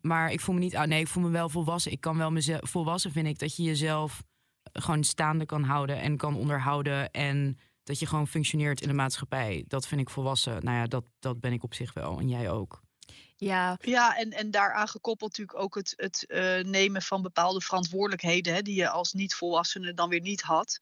[0.02, 0.88] Maar ik voel me niet oud.
[0.88, 1.92] Nee, ik voel me wel volwassen.
[1.92, 4.24] Ik kan wel mezelf, volwassen vind ik dat je jezelf
[4.74, 7.12] gewoon staande kan houden en kan onderhouden.
[7.12, 9.64] En dat je gewoon functioneert in de maatschappij.
[9.68, 10.64] Dat vind ik volwassen.
[10.64, 12.20] Nou ja, dat, dat ben ik op zich wel.
[12.20, 12.83] En jij ook.
[13.44, 18.54] Ja, Ja, en, en daaraan gekoppeld natuurlijk ook het, het eh, nemen van bepaalde verantwoordelijkheden...
[18.54, 20.80] Hè, die je als niet-volwassene dan weer niet had.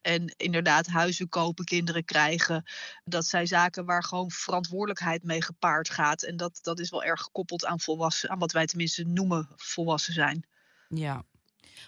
[0.00, 2.64] En inderdaad, huizen kopen, kinderen krijgen.
[3.04, 6.22] Dat zijn zaken waar gewoon verantwoordelijkheid mee gepaard gaat.
[6.22, 10.12] En dat, dat is wel erg gekoppeld aan volwassen, aan wat wij tenminste noemen volwassen
[10.12, 10.46] zijn.
[10.88, 11.24] Ja.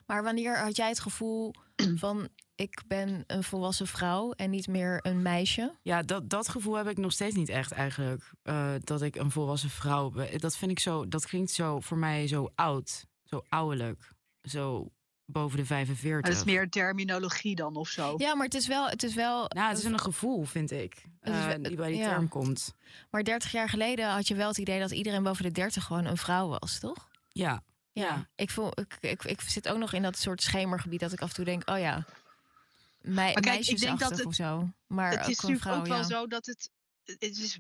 [0.07, 1.55] maar wanneer had jij het gevoel
[2.05, 2.29] van...
[2.63, 5.75] ik ben een volwassen vrouw en niet meer een meisje?
[5.83, 8.31] Ja, dat, dat gevoel heb ik nog steeds niet echt eigenlijk.
[8.43, 10.39] eh, dat ik een volwassen vrouw ben.
[10.39, 13.05] Dat vind ik zo, dat klinkt zo voor mij zo oud.
[13.25, 14.11] Zo ouderlijk.
[14.43, 14.93] Zo
[15.25, 16.11] boven de 45.
[16.21, 18.15] Maar dat is meer terminologie dan of zo.
[18.17, 18.89] Ja, maar het is wel...
[18.89, 21.05] Het is wel Nou, het is een gevoel, vind ik.
[21.21, 22.09] Eh, wel- die bij die ja.
[22.09, 22.75] term komt.
[23.11, 26.05] Maar 30 jaar geleden had je wel het idee dat iedereen boven de 30 gewoon
[26.05, 27.09] een vrouw was, toch?
[27.33, 27.63] Ja.
[27.93, 28.29] Ja.
[28.35, 31.29] Ik, voel, ik, ik, ik zit ook nog in dat soort schemergebied dat ik af
[31.29, 32.05] en toe denk, oh ja,
[33.03, 34.71] mei, kijk, ik denk dat meisjesachtig het- of zo.
[34.87, 36.03] Maar het ook is natuurlijk vrouw, ook wel ja.
[36.03, 36.71] zo dat het,
[37.05, 37.59] het is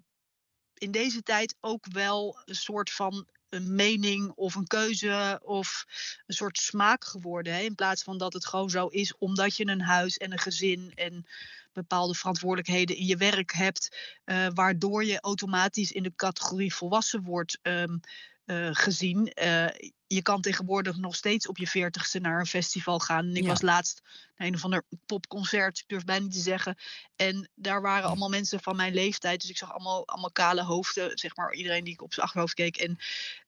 [0.74, 5.84] in deze tijd ook wel een soort van een mening of een keuze of
[6.26, 7.54] een soort smaak geworden.
[7.54, 7.60] Hè?
[7.60, 10.92] In plaats van dat het gewoon zo is omdat je een huis en een gezin
[10.94, 11.26] en
[11.72, 17.58] bepaalde verantwoordelijkheden in je werk hebt, eh, waardoor je automatisch in de categorie volwassen wordt
[17.62, 17.98] ehm,
[18.44, 19.32] eh, gezien.
[19.32, 19.66] Eh,
[20.06, 23.26] je kan tegenwoordig nog steeds op je veertigste naar een festival gaan.
[23.26, 23.48] En ik Ja.
[23.48, 24.02] was laatst
[24.36, 26.76] naar een of ander popconcert, ik durf bijna niet te zeggen.
[27.16, 29.40] En daar waren allemaal mensen van mijn leeftijd.
[29.40, 31.54] Dus ik zag allemaal, allemaal kale hoofden, zeg maar.
[31.54, 32.76] Iedereen die ik op zijn achterhoofd keek.
[32.76, 32.98] En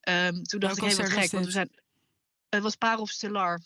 [0.01, 1.31] ehm, toen dacht ik, was gek.
[1.31, 1.71] Want we zijn,
[2.49, 3.61] het was Parel Stellar.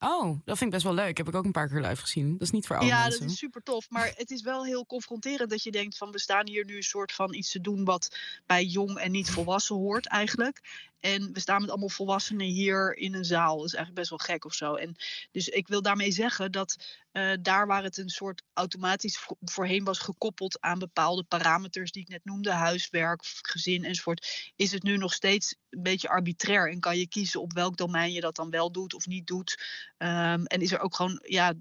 [0.00, 1.16] Oh, dat vind ik best wel leuk.
[1.16, 2.32] Heb ik ook een paar keer live gezien.
[2.32, 3.20] Dat is niet voor alle ja, mensen.
[3.20, 3.90] dat is super tof.
[3.90, 6.10] Maar het is wel heel confronterend dat je denkt van...
[6.10, 9.30] we staan hier nu een soort van iets te doen wat bij jong en niet
[9.30, 10.60] volwassen hoort eigenlijk.
[11.00, 13.56] En we staan met allemaal volwassenen hier in een zaal.
[13.56, 14.74] Dat is eigenlijk best wel gek of zo.
[14.74, 14.96] En
[15.30, 16.76] dus ik wil daarmee zeggen dat
[17.12, 22.02] eh, daar waar het een soort automatisch vo- voorheen was gekoppeld aan bepaalde parameters die
[22.02, 26.70] ik net noemde, huiswerk, gezin enzovoort, is het nu nog steeds een beetje arbitrair.
[26.70, 29.62] En kan je kiezen op welk domein je dat dan wel doet of niet doet.
[29.98, 31.52] Ehm, en is er ook gewoon, ja,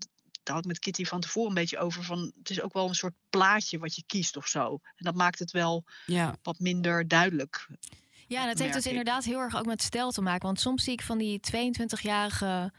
[0.43, 2.87] daar had ik met Kitty van tevoren een beetje over, van het is ook wel
[2.87, 4.79] een soort plaatje wat je kiest of zo.
[4.83, 6.35] En dat maakt het wel Ja.
[6.43, 7.67] wat minder duidelijk.
[8.29, 8.89] Ja, het heeft dus ik.
[8.89, 10.45] inderdaad heel erg ook met stijl te maken.
[10.45, 12.71] Want soms zie ik van die 22-jarige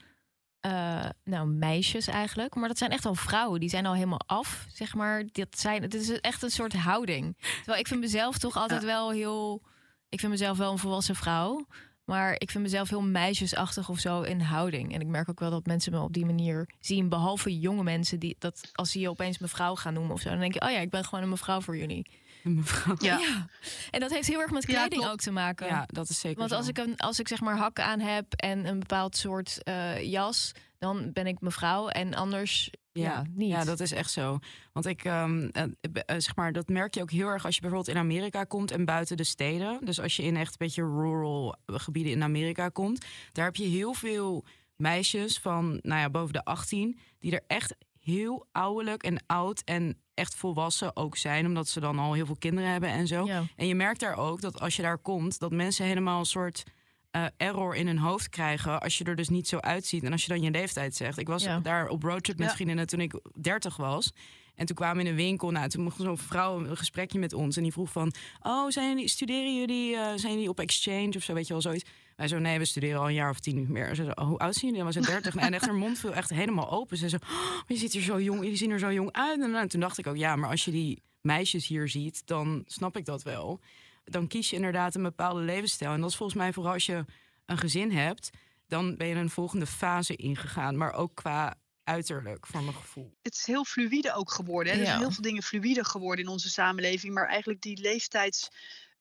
[0.59, 2.55] eh, nou, meisjes eigenlijk.
[2.55, 3.59] Maar dat zijn echt al vrouwen.
[3.59, 5.23] Die zijn al helemaal af, zeg maar.
[5.31, 7.37] Dat zijn, het is echt een soort houding.
[7.55, 9.61] Terwijl ik vind mezelf toch altijd wel heel...
[10.09, 11.65] Ik vind mezelf wel een volwassen vrouw.
[12.05, 14.93] Maar ik vind mezelf heel meisjesachtig of zo in houding.
[14.93, 17.09] En ik merk ook wel dat mensen me op die manier zien.
[17.09, 20.29] Behalve jonge mensen die dat als ze je opeens mevrouw gaan noemen of zo.
[20.29, 22.05] Dan denk je, oh ja, ik ben gewoon een mevrouw voor jullie.
[22.57, 22.95] Mevrouw.
[22.99, 23.19] Ja.
[23.19, 23.47] Ja.
[23.91, 25.67] En dat heeft heel erg met kleding ook te maken.
[25.67, 26.55] Ja, dat is zeker Want zo.
[26.55, 30.03] als ik, een, als ik zeg maar hakken aan heb en een bepaald soort eh,
[30.11, 31.87] jas, dan ben ik mevrouw.
[31.87, 33.49] En anders ja, niet.
[33.49, 34.39] Ja, dat is echt zo.
[34.71, 37.61] Want ik, ehm, eh, eh, zeg maar, dat merk je ook heel erg als je
[37.61, 39.79] bijvoorbeeld in Amerika komt en buiten de steden.
[39.85, 43.63] Dus als je in echt een beetje rural gebieden in Amerika komt, daar heb je
[43.63, 49.23] heel veel meisjes van, nou ja, boven de 18, die er echt heel ouderlijk en
[49.25, 53.07] oud en echt volwassen ook zijn, omdat ze dan al heel veel kinderen hebben en
[53.07, 53.25] zo.
[53.25, 53.43] Ja.
[53.55, 56.63] En je merkt daar ook dat als je daar komt, dat mensen helemaal een soort
[57.11, 58.81] eh, error in hun hoofd krijgen.
[58.81, 60.03] Als je er dus niet zo uitziet.
[60.03, 61.17] En als je dan je leeftijd zegt.
[61.17, 61.59] Ik was Ja.
[61.59, 62.53] daar op roadtrip met Ja.
[62.55, 64.11] vriendinnen toen ik 30 was.
[64.55, 65.51] En toen kwamen we in een winkel.
[65.51, 67.57] Nou, toen mocht zo'n vrouw een gesprekje met ons.
[67.57, 71.23] En die vroeg van, oh, zijn jullie, studeren jullie, eh, zijn jullie op exchange of
[71.23, 71.89] zo, weet je wel, zoiets.
[72.15, 73.95] Wij zo, nee, we studeren al een jaar of tien niet meer.
[73.95, 74.85] Ze zo, oh, hoe oud zijn jullie?
[74.85, 75.35] Dan was ze 30.
[75.35, 76.97] en echt haar mond viel echt helemaal open.
[76.97, 79.41] Ze zo, oh, je ziet er zo jong, jullie zien er zo jong uit.
[79.41, 82.97] En, toen dacht ik ook, ja, maar als je die meisjes hier ziet, dan snap
[82.97, 83.59] ik dat wel.
[84.03, 85.91] Dan kies je inderdaad een bepaalde levensstijl.
[85.93, 87.05] En dat is volgens mij vooral als je
[87.45, 88.29] een gezin hebt,
[88.67, 90.77] dan ben je een volgende fase ingegaan.
[90.77, 93.13] Maar ook qua uiterlijk, voor mijn gevoel.
[93.21, 94.73] het is heel fluïde ook geworden.
[94.73, 94.79] Hè?
[94.79, 94.89] Er Ja.
[94.89, 97.13] zijn heel veel dingen fluïde geworden in onze samenleving.
[97.13, 97.81] Maar eigenlijk die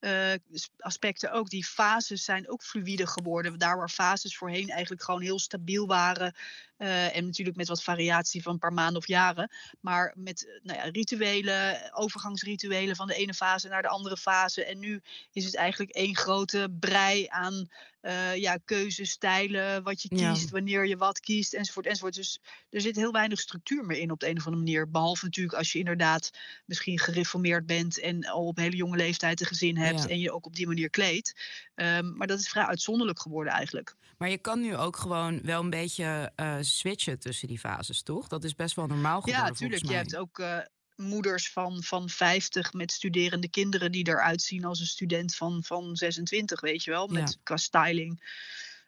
[0.00, 1.50] leeftijdsaspecten ook.
[1.50, 3.58] Die fases zijn ook fluïde geworden.
[3.58, 6.34] Daar waar fases voorheen eigenlijk gewoon heel stabiel waren.
[6.80, 9.50] Eh, en natuurlijk met wat variatie van een paar maanden of jaren.
[9.80, 14.64] Maar met eh, nou ja, rituelen, overgangsrituelen van de ene fase naar de andere fase.
[14.64, 15.00] En nu
[15.32, 17.68] is het eigenlijk één grote brei aan
[18.00, 20.32] eh, ja, keuzes, stijlen, wat je Ja.
[20.32, 22.14] kiest, wanneer je wat kiest, enzovoort, enzovoort.
[22.14, 22.38] Dus
[22.70, 24.90] er zit heel weinig structuur meer in op de een of andere manier.
[24.90, 26.30] Behalve natuurlijk als je inderdaad
[26.66, 30.08] misschien gereformeerd bent en al op hele jonge leeftijd een gezin hebt Ja.
[30.08, 31.34] en je ook op die manier kleedt.
[31.74, 33.94] Ehm, maar dat is vrij uitzonderlijk geworden eigenlijk.
[34.18, 38.28] Maar je kan nu ook gewoon wel een beetje eh, switchen tussen die fases, toch?
[38.28, 39.86] Dat is best wel normaal geworden, Ja, natuurlijk.
[39.86, 40.58] Je hebt ook eh,
[40.96, 45.96] moeders van, van 50 met studerende kinderen die eruit zien als een student van, van
[45.96, 47.36] 26, weet je wel, met Ja.
[47.42, 48.38] qua styling.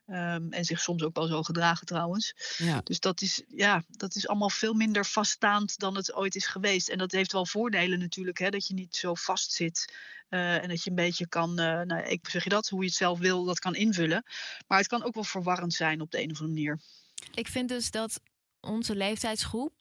[0.07, 2.35] Ehm, en zich soms ook wel zo gedragen trouwens.
[2.59, 2.81] Ja.
[2.85, 6.89] Dus dat is, ja, dat is allemaal veel minder vaststaand dan het ooit is geweest.
[6.89, 9.95] En dat heeft wel voordelen natuurlijk, hè, dat je niet zo vast zit.
[10.29, 12.87] eh, en dat je een beetje kan, eh, nou, ik zeg je dat, hoe je
[12.87, 14.25] het zelf wil, dat kan invullen.
[14.67, 16.81] Maar het kan ook wel verwarrend zijn op de een of andere manier.
[17.35, 18.21] Ik vind dus dat
[18.61, 19.73] onze leeftijdsgroep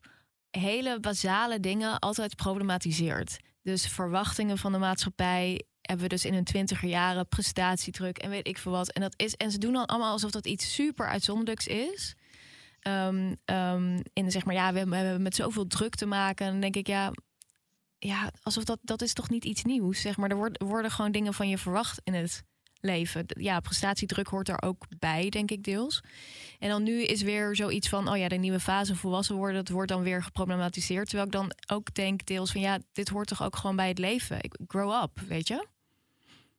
[0.52, 3.38] hele basale dingen altijd problematiseert.
[3.64, 8.48] Dus verwachtingen van de maatschappij hebben we dus in hun twintiger jaren prestatiedruk en weet
[8.48, 8.92] ik veel wat.
[8.92, 12.16] En, dat is, en ze doen dan allemaal alsof dat iets super uitzonderlijks is.
[14.14, 16.46] In zeg maar, ja, we hebben, we hebben met zoveel druk te maken.
[16.46, 17.12] En dan denk ik, ja,
[17.98, 20.02] ja alsof dat, dat is toch niet iets nieuws.
[20.02, 22.44] Zeg maar, er worden gewoon dingen van je verwacht in het
[22.82, 23.26] leven.
[23.28, 26.02] Ja, prestatiedruk hoort er ook bij, denk ik deels.
[26.60, 29.74] En dan nu is weer zoiets van, oh ja, de nieuwe fase volwassen worden, dat
[29.74, 31.06] wordt dan weer geproblematiseerd.
[31.06, 34.00] Terwijl ik dan ook denk deels van, ja, dit hoort toch ook gewoon bij het
[34.00, 34.38] leven.
[34.42, 35.68] Ik grow up, weet je?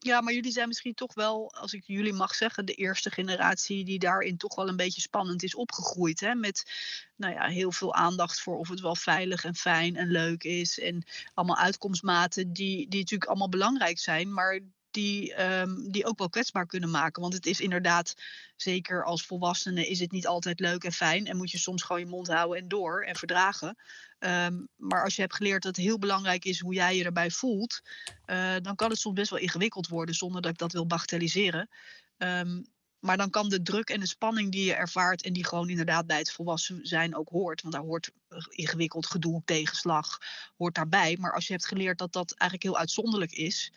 [0.03, 3.85] Ja, maar jullie zijn misschien toch wel, als ik jullie mag zeggen, de eerste generatie
[3.85, 6.19] die daarin toch wel een beetje spannend is opgegroeid.
[6.19, 6.35] Hè?
[6.35, 6.71] Met
[7.15, 10.79] nou ja, heel veel aandacht voor of het wel veilig en fijn en leuk is.
[10.79, 14.59] En allemaal uitkomstmaten die, die natuurlijk allemaal belangrijk zijn, maar
[14.93, 17.21] die, ehm, die ook wel kwetsbaar kunnen maken.
[17.21, 18.13] Want het is inderdaad,
[18.55, 21.27] zeker als volwassene, is het niet altijd leuk en fijn.
[21.27, 23.77] En moet je soms gewoon je mond houden en door en verdragen.
[24.19, 27.31] Ehm, maar als je hebt geleerd dat het heel belangrijk is hoe jij je erbij
[27.31, 27.81] voelt,
[28.25, 31.69] eh, dan kan het soms best wel ingewikkeld worden zonder dat ik dat wil bagatelliseren.
[32.17, 32.61] Ehm,
[33.03, 36.07] maar dan kan de druk en de spanning die je ervaart en die gewoon inderdaad
[36.07, 37.61] bij het volwassen zijn ook hoort.
[37.61, 40.17] Want daar hoort eh, ingewikkeld gedoe, tegenslag,
[40.57, 41.17] hoort daarbij.
[41.19, 43.71] Maar als je hebt geleerd dat dat eigenlijk heel uitzonderlijk is,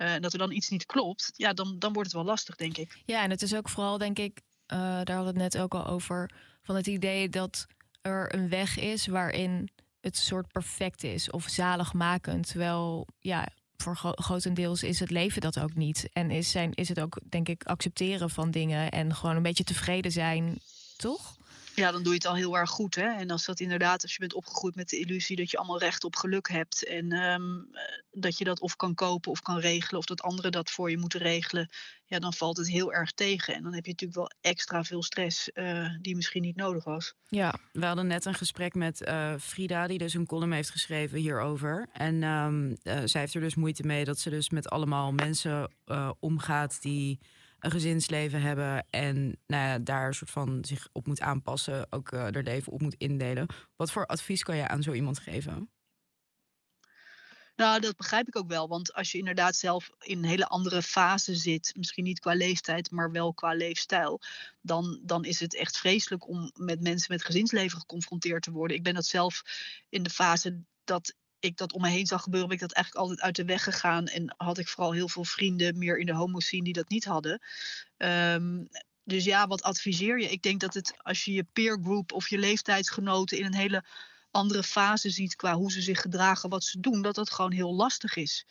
[0.00, 2.76] eh, dat er dan iets niet klopt, ja, dan, dan wordt het wel lastig, denk
[2.76, 3.02] ik.
[3.04, 5.74] Ja, en het is ook vooral, denk ik, eh, daar hadden we het net ook
[5.74, 6.30] al over,
[6.62, 7.66] van het idee dat
[8.00, 9.68] er een weg is waarin
[10.00, 12.46] het soort perfect is of zaligmakend.
[12.46, 16.08] Terwijl, ja, voor gro- grotendeels is het leven dat ook niet.
[16.12, 19.64] En is, zijn, is het ook, denk ik, accepteren van dingen en gewoon een beetje
[19.64, 20.58] tevreden zijn,
[20.96, 21.36] toch?
[21.80, 22.94] Ja, dan doe je het al heel erg goed.
[22.94, 23.06] Hè?
[23.06, 26.04] En als dat inderdaad, als je bent opgegroeid met de illusie dat je allemaal recht
[26.04, 26.84] op geluk hebt.
[26.84, 29.98] En ehm, eh, dat je dat of kan kopen of kan regelen.
[29.98, 31.68] Of dat anderen dat voor je moeten regelen.
[32.04, 33.54] Ja, dan valt het heel erg tegen.
[33.54, 37.14] En dan heb je natuurlijk wel extra veel stress eh, die misschien niet nodig was.
[37.28, 41.18] Ja, We hadden net een gesprek met eh, Frida, die dus een column heeft geschreven
[41.18, 41.88] hierover.
[41.92, 45.70] En ehm, eh, zij heeft er dus moeite mee dat ze dus met allemaal mensen
[46.20, 47.20] omgaat die
[47.60, 52.34] een gezinsleven hebben en nou ja, daar soort van zich op moet aanpassen, ook eh
[52.34, 53.46] er leven op moet indelen.
[53.76, 55.70] Wat voor advies kan je aan zo iemand geven?
[57.60, 58.68] Nou, dat begrijp ik ook wel.
[58.68, 62.90] Want als je inderdaad zelf in een hele andere fase zit, misschien niet qua leeftijd,
[62.90, 64.20] maar wel qua leefstijl,
[64.60, 68.76] dan, dan is het echt vreselijk om met mensen met gezinsleven geconfronteerd te worden.
[68.76, 69.42] Ik ben dat zelf
[69.88, 73.04] in de fase dat ik dat om me heen zag gebeuren, ben ik dat eigenlijk
[73.04, 74.06] altijd uit de weg gegaan.
[74.06, 77.04] En had ik vooral heel veel vrienden meer in de homo scene die dat niet
[77.04, 77.40] hadden.
[77.96, 78.64] Ehm,
[79.04, 80.30] dus ja, wat adviseer je?
[80.30, 83.84] Ik denk dat het als je je peer group of je leeftijdsgenoten in een hele
[84.30, 87.74] andere fase ziet qua hoe ze zich gedragen, wat ze doen, dat dat gewoon heel
[87.74, 88.46] lastig is.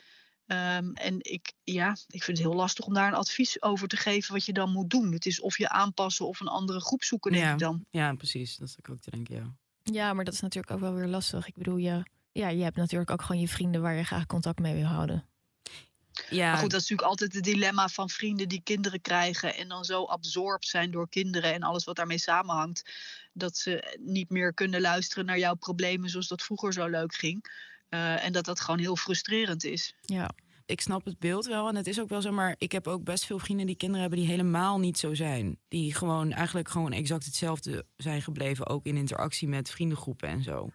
[0.45, 3.97] Ehm, en ik, ja, ik vind het heel lastig om daar een advies over te
[3.97, 5.12] geven wat je dan moet doen.
[5.12, 7.52] Het is of je aanpassen of een andere groep zoeken, denk ja.
[7.52, 7.86] ik dan.
[7.89, 8.58] Ja, precies.
[8.58, 9.56] Dat is ook te denken, ja.
[9.84, 11.47] Ja, maar dat is natuurlijk ook wel weer lastig.
[11.47, 12.04] Ik bedoel, je,
[12.39, 15.25] ja, je hebt natuurlijk ook gewoon je vrienden waar je graag contact mee wil houden.
[16.30, 19.67] Ja, Maar goed, dat is natuurlijk altijd het dilemma van vrienden die kinderen krijgen en
[19.67, 22.91] dan zo absorbt zijn door kinderen en alles wat daarmee samenhangt,
[23.34, 27.67] dat ze niet meer kunnen luisteren naar jouw problemen zoals dat vroeger zo leuk ging.
[27.89, 29.93] Eh, en dat dat gewoon heel frustrerend is.
[30.02, 30.30] Ja.
[30.65, 31.67] ik snap het beeld wel.
[31.67, 34.02] En het is ook wel zo, maar ik heb ook best veel vrienden die kinderen
[34.02, 35.60] hebben die helemaal niet zo zijn.
[35.67, 38.67] Die gewoon eigenlijk gewoon exact hetzelfde zijn gebleven.
[38.67, 40.69] Ook in interactie met vriendengroepen en zo.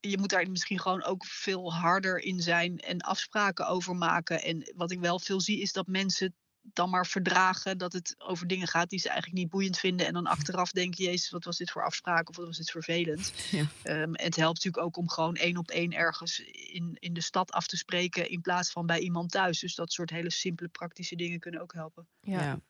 [0.00, 4.42] Je moet daar misschien gewoon ook veel harder in zijn en afspraken over maken.
[4.42, 6.34] En wat ik wel veel zie, is dat mensen
[6.72, 10.06] dan maar verdragen dat het over dingen gaat die ze eigenlijk niet boeiend vinden.
[10.06, 13.32] En dan achteraf denken, jezus, wat was dit voor afspraak of wat was dit vervelend.
[13.50, 13.66] Ja.
[13.82, 17.20] Ehm, en het helpt natuurlijk ook om gewoon één op één ergens in, in de
[17.20, 19.58] stad af te spreken in plaats van bij iemand thuis.
[19.58, 22.08] Dus dat soort hele simpele praktische dingen kunnen ook helpen.
[22.20, 22.42] Ja.
[22.42, 22.60] Ja.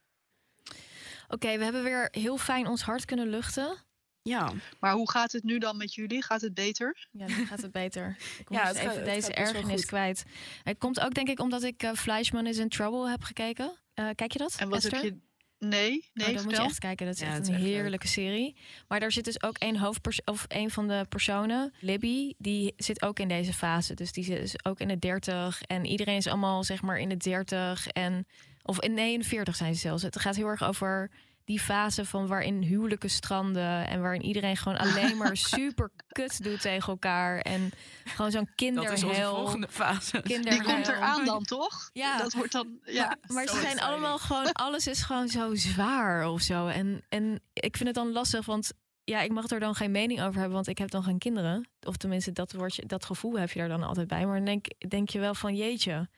[1.29, 3.87] Oké, we hebben weer heel fijn ons hart kunnen luchten.
[4.29, 4.53] Ja.
[4.81, 6.23] Maar hoe gaat het nu dan met jullie?
[6.23, 7.09] Gaat het beter?
[7.11, 8.17] Ja, nu gaat het beter.
[8.41, 10.25] Ik Ja, ja, het gaat- even deze ergernis kwijt.
[10.63, 13.73] Het komt ook denk ik omdat ik eh Fleischman is in Trouble heb gekeken.
[13.95, 14.57] Eh, kijk je dat?
[14.59, 14.93] En wat Esther?
[15.03, 15.27] heb je.
[15.67, 17.07] Nee, nee, Oh, dat moet je echt kijken.
[17.07, 17.69] Dat is Ja, echt een is echt leuk.
[17.69, 18.57] heerlijke serie.
[18.89, 23.03] Maar daar zit dus ook één hoofdpersoon, of een van de personen, Libby, die zit
[23.03, 23.95] ook in deze fase.
[23.95, 27.09] Dus die zit dus ook in de 30 en iedereen is allemaal zeg maar in
[27.09, 28.27] de 30 en
[28.63, 30.03] of in nee, in de 40 zijn ze zelfs.
[30.03, 31.11] Het gaat heel erg over
[31.49, 36.61] die fase van waarin huwelijken stranden en waarin iedereen gewoon alleen maar super kut doet
[36.61, 37.71] tegen elkaar en
[38.05, 39.35] gewoon zo'n Dat is onze kinderhel.
[39.37, 40.13] volgende fase.
[40.23, 40.75] Die kinderhel.
[40.75, 41.91] komt eraan dan, toch?
[41.93, 42.19] Ja.
[42.19, 42.79] Dat wordt dan.
[42.85, 43.17] Ja.
[43.27, 43.91] Maar ze zijn exciting.
[43.91, 46.67] allemaal gewoon, alles is gewoon zo zwaar of zo.
[46.67, 48.73] En, en ik vind het dan lastig, want
[49.05, 51.69] ja, ik mag er dan geen mening over hebben, want ik heb dan geen kinderen.
[51.83, 54.27] Of tenminste, dat, wordt je, dat gevoel heb je er dan altijd bij.
[54.27, 56.09] Maar dan denk, denk je wel van, jeetje.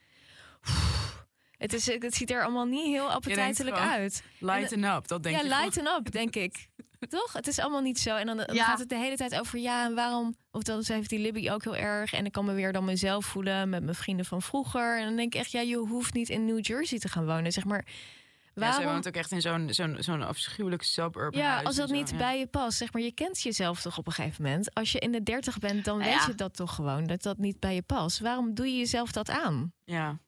[1.61, 4.23] Het, is, het ziet er allemaal niet heel appetijtelijk gewoon, uit.
[4.39, 5.63] Lighten up, dat denk ja, je gewoon.
[5.65, 6.69] lighten up, denk ik.
[7.09, 7.33] Toch?
[7.33, 8.17] Het is allemaal niet zo.
[8.17, 8.65] En dan, dan Ja.
[8.65, 10.35] gaat het de hele tijd over ja, en waarom...
[10.51, 12.13] Of dan heeft die Libby ook heel erg.
[12.13, 14.99] En ik kan me weer dan mezelf voelen met mijn vrienden van vroeger.
[14.99, 17.53] En dan denk ik echt, ja, je hoeft niet in New Jersey te gaan wonen.
[17.53, 18.83] Zeg maar, Ja, waarom...
[18.83, 21.95] zij woont ook echt in zo'n zo'n zo'n afschuwelijk suburb ja, huis als dat zo,
[21.95, 22.17] niet ja.
[22.17, 22.79] bij je past.
[22.79, 24.75] Zeg maar, je kent jezelf toch op een gegeven moment.
[24.75, 26.25] Als je in de dertig bent, dan weet ja.
[26.27, 27.07] je dat toch gewoon.
[27.07, 28.19] Dat dat niet bij je past.
[28.19, 29.73] Waarom doe je jezelf dat aan?
[29.85, 30.19] Ja.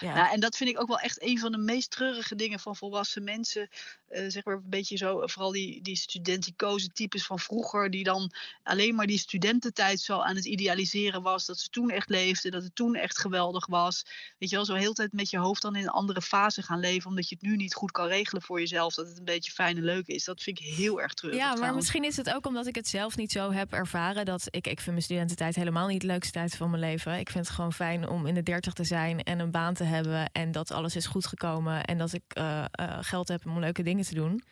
[0.00, 0.16] Ja.
[0.16, 2.76] Ja, en dat vind ik ook wel echt een van de meest treurige dingen van
[2.76, 3.68] volwassen mensen.
[4.08, 8.04] Eh, zeg maar een beetje zo, eh, vooral die, die studenticoze types van vroeger, die
[8.04, 11.46] dan alleen maar die studententijd zo aan het idealiseren was.
[11.46, 14.02] Dat ze toen echt leefden, dat het toen echt geweldig was.
[14.38, 16.62] Weet je wel, zo heel de tijd met je hoofd dan in een andere fase
[16.62, 18.94] gaan leven, omdat je het nu niet goed kan regelen voor jezelf.
[18.94, 20.24] Dat het een beetje fijn en leuk is.
[20.24, 21.40] Dat vind ik heel erg treurig.
[21.40, 21.82] Ja, maar trouwens.
[21.82, 24.24] misschien is het ook omdat ik het zelf niet zo heb ervaren.
[24.24, 27.18] Dat ik, ik vind mijn studententijd helemaal niet de leukste tijd van mijn leven.
[27.18, 29.81] Ik vind het gewoon fijn om in de dertig te zijn en een baan te
[29.88, 30.30] hebben.
[30.32, 31.84] En dat alles is goed gekomen.
[31.84, 34.42] En dat ik eh, eh, geld heb om leuke dingen te doen.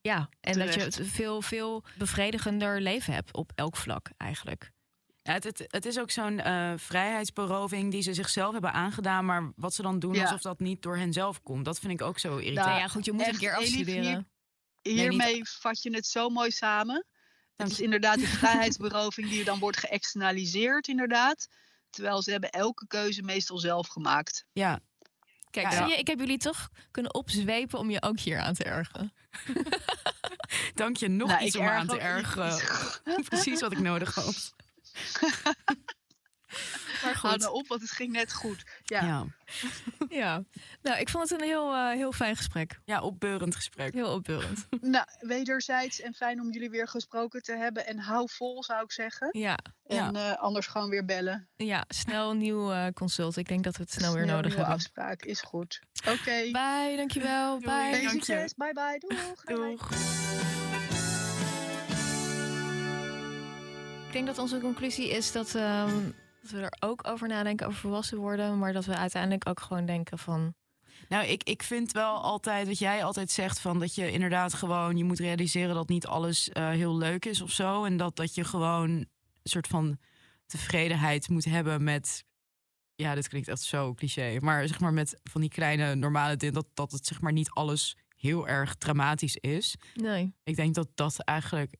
[0.00, 4.70] Ja, en dat je het veel, veel bevredigender leven hebt op elk vlak eigenlijk.
[5.22, 9.52] Ja, het, het, het is ook zo'n eh, vrijheidsberoving die ze zichzelf hebben aangedaan, maar
[9.56, 10.22] wat ze dan doen Ja.
[10.22, 11.64] alsof dat niet door hen zelf komt.
[11.64, 12.66] Dat vind ik ook zo irritant.
[12.66, 14.28] Nou ja, goed, je moet een keer hier- afstuderen.
[14.82, 17.06] Hiermee vat je het zo mooi samen.
[17.56, 21.48] Het is inderdaad die vrijheidsberoving die dan wordt geëxternaliseerd, inderdaad.
[21.90, 24.44] Terwijl ze hebben elke keuze meestal zelf gemaakt.
[24.52, 24.80] Ja,
[25.50, 25.76] Kijk, Ja.
[25.76, 29.12] zie je, ik heb jullie toch kunnen opzwepen om je ook hier aan te ergeren.
[30.74, 32.60] dank je nog Nou, iets om aan te ook ergeren.
[33.28, 34.54] Precies wat ik nodig had.
[37.02, 38.64] Maar Hou goed, nou op, want het ging net goed.
[38.84, 39.04] Ja.
[39.04, 39.24] Ja.
[40.20, 40.42] ja.
[40.82, 42.80] Nou, ik vond het een heel, eh, heel fijn gesprek.
[42.84, 43.94] ja, opbeurend gesprek.
[43.94, 44.66] Heel opbeurend.
[44.80, 47.86] Nou, wederzijds en fijn om jullie weer gesproken te hebben.
[47.86, 49.28] En hou vol, zou ik zeggen.
[49.32, 51.48] Ja, En eh, anders gewoon weer bellen.
[51.56, 53.36] ja snel een nieuw eh, consult.
[53.36, 54.74] Ik denk dat we het snel weer nodig nieuwe hebben.
[54.74, 55.80] afspraak, is goed.
[56.08, 56.50] Oké.
[56.52, 57.60] Bye, dankjewel.
[57.60, 57.64] Doei.
[57.90, 57.96] Bye.
[58.00, 58.54] Hey, succes.
[58.54, 58.98] Bye bye.
[58.98, 59.44] Doeg.
[59.44, 59.88] Doeg.
[64.06, 66.10] Ik denk dat onze conclusie is dat, ehm,
[66.40, 68.58] dat we er ook over nadenken over volwassen worden.
[68.58, 70.54] Maar dat we uiteindelijk ook gewoon denken van...
[71.08, 74.96] Nou, ik, ik vind wel altijd wat jij altijd zegt: van dat je inderdaad gewoon
[74.96, 77.84] je moet realiseren dat niet alles eh, heel leuk is of zo.
[77.84, 79.08] En dat, dat je gewoon een
[79.42, 79.98] soort van
[80.46, 82.24] tevredenheid moet hebben met.
[82.94, 84.36] Ja, dit klinkt echt zo cliché.
[84.40, 86.54] Maar zeg maar met van die kleine normale dingen.
[86.54, 89.76] Dat, dat het zeg maar niet alles heel erg dramatisch is.
[89.94, 91.74] Nee, Ik denk dat dat eigenlijk.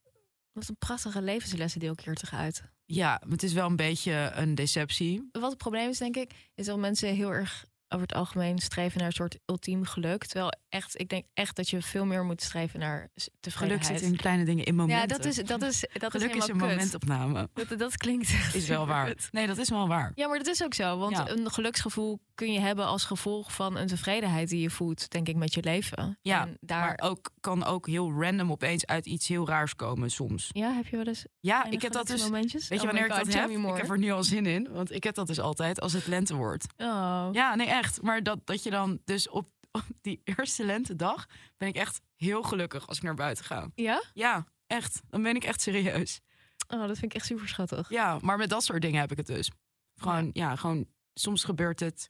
[0.51, 2.63] wat een prachtige levenslessen deel ik hier toch uit.
[2.93, 5.29] Ja, het is wel een beetje een deceptie.
[5.31, 8.97] Wat het probleem is, denk ik, is dat mensen heel erg over het algemeen streven
[8.97, 10.25] naar een soort ultiem geluk.
[10.25, 13.99] Terwijl echt, ik denk echt dat je veel meer moet streven naar s- Geluk tevredenheid.
[13.99, 15.01] zit in kleine dingen, in momenten.
[15.09, 16.67] ja, dat is, dat is, dat Geluk is is een kut.
[16.69, 17.49] momentopname.
[17.53, 19.13] Dat, dat klinkt echt Is wel waar.
[19.31, 20.11] Nee, dat is wel waar.
[20.15, 20.97] Ja, maar dat is ook zo.
[20.97, 21.29] Want Ja.
[21.29, 25.35] een geluksgevoel kun je hebben als gevolg van een tevredenheid die je voelt, denk ik,
[25.35, 26.17] met je leven.
[26.21, 26.79] Ja, en daar.
[26.85, 30.49] Maar ook, kan ook heel random opeens uit iets heel raars komen soms.
[30.51, 31.25] ja, heb je wel eens.
[31.39, 32.29] Ja, ik heb dat dus...
[32.29, 33.49] Weet je Oh wanneer ik dat heb?
[33.49, 34.67] Ik heb er nu al zin in.
[34.71, 36.65] Want ik heb dat dus altijd als het lente wordt.
[36.77, 37.27] Oh.
[37.31, 38.01] Ja, nee, echt.
[38.01, 41.27] Maar dat, dat je dan dus op, op die eerste lentedag...
[41.57, 43.69] ben ik echt heel gelukkig als ik naar buiten ga.
[43.75, 44.03] Ja?
[44.13, 45.01] Ja, echt.
[45.09, 46.21] Dan ben ik echt serieus.
[46.67, 47.89] Oh, dat vind ik echt super schattig.
[47.89, 49.51] Ja, maar met dat soort dingen heb ik het dus.
[49.95, 50.87] Gewoon, ja, gewoon...
[51.13, 52.05] Soms gebeurt het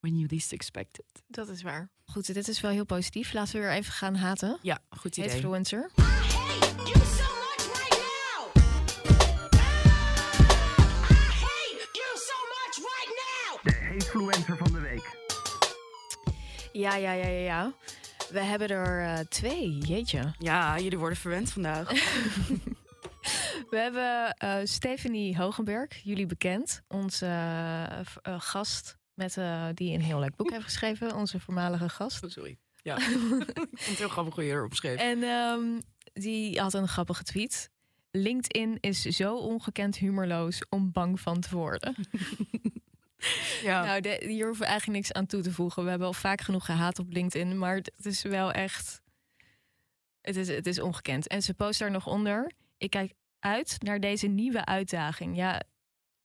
[0.00, 1.22] when you least expect it.
[1.26, 1.90] Dat is waar.
[2.04, 3.32] Goed, dit is wel heel positief.
[3.32, 4.58] Laten we weer even gaan haten.
[4.62, 5.34] Ja, goed idee.
[5.34, 5.90] Influencer.
[14.06, 15.16] Influencer van de week.
[16.72, 17.72] Ja, ja, ja, ja, ja.
[18.30, 20.34] We hebben er eh, twee, jeetje.
[20.38, 21.90] Ja, jullie worden verwend vandaag.
[23.70, 26.82] We hebben eh, Stephanie Hogenberg, jullie bekend.
[26.88, 27.26] Onze
[28.22, 31.14] eh, gast, met, eh, die een heel leuk boek heeft geschreven.
[31.14, 32.24] Onze voormalige gast.
[32.24, 32.58] Oh, sorry.
[32.82, 33.44] Ja, ik vond
[33.84, 34.98] het heel grappig hoe je erop schreef.
[34.98, 35.80] En ehm,
[36.12, 37.70] die had een grappige tweet.
[38.10, 41.94] LinkedIn is zo ongekend humorloos om bang van te worden.
[43.62, 43.84] Ja.
[43.86, 45.82] Nou, de- hier hoeven we eigenlijk niks aan toe te voegen.
[45.84, 49.00] We hebben al vaak genoeg gehaat op LinkedIn, maar het is wel echt.
[50.20, 51.26] Het is, het is ongekend.
[51.26, 52.50] En ze post daar nog onder.
[52.78, 55.36] Ik kijk uit naar deze nieuwe uitdaging.
[55.36, 55.62] Ja,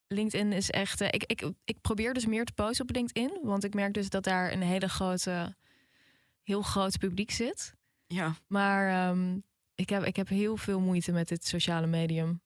[0.07, 1.01] LinkedIn is echt.
[1.01, 4.09] eh, ik, ik, ik probeer dus meer te posten op LinkedIn, want ik merk dus
[4.09, 5.55] dat daar een hele grote,
[6.43, 7.73] heel groot publiek zit.
[8.07, 8.35] ja.
[8.47, 9.37] Maar ehm,
[9.75, 12.41] ik, heb, ik heb heel veel moeite met dit sociale medium.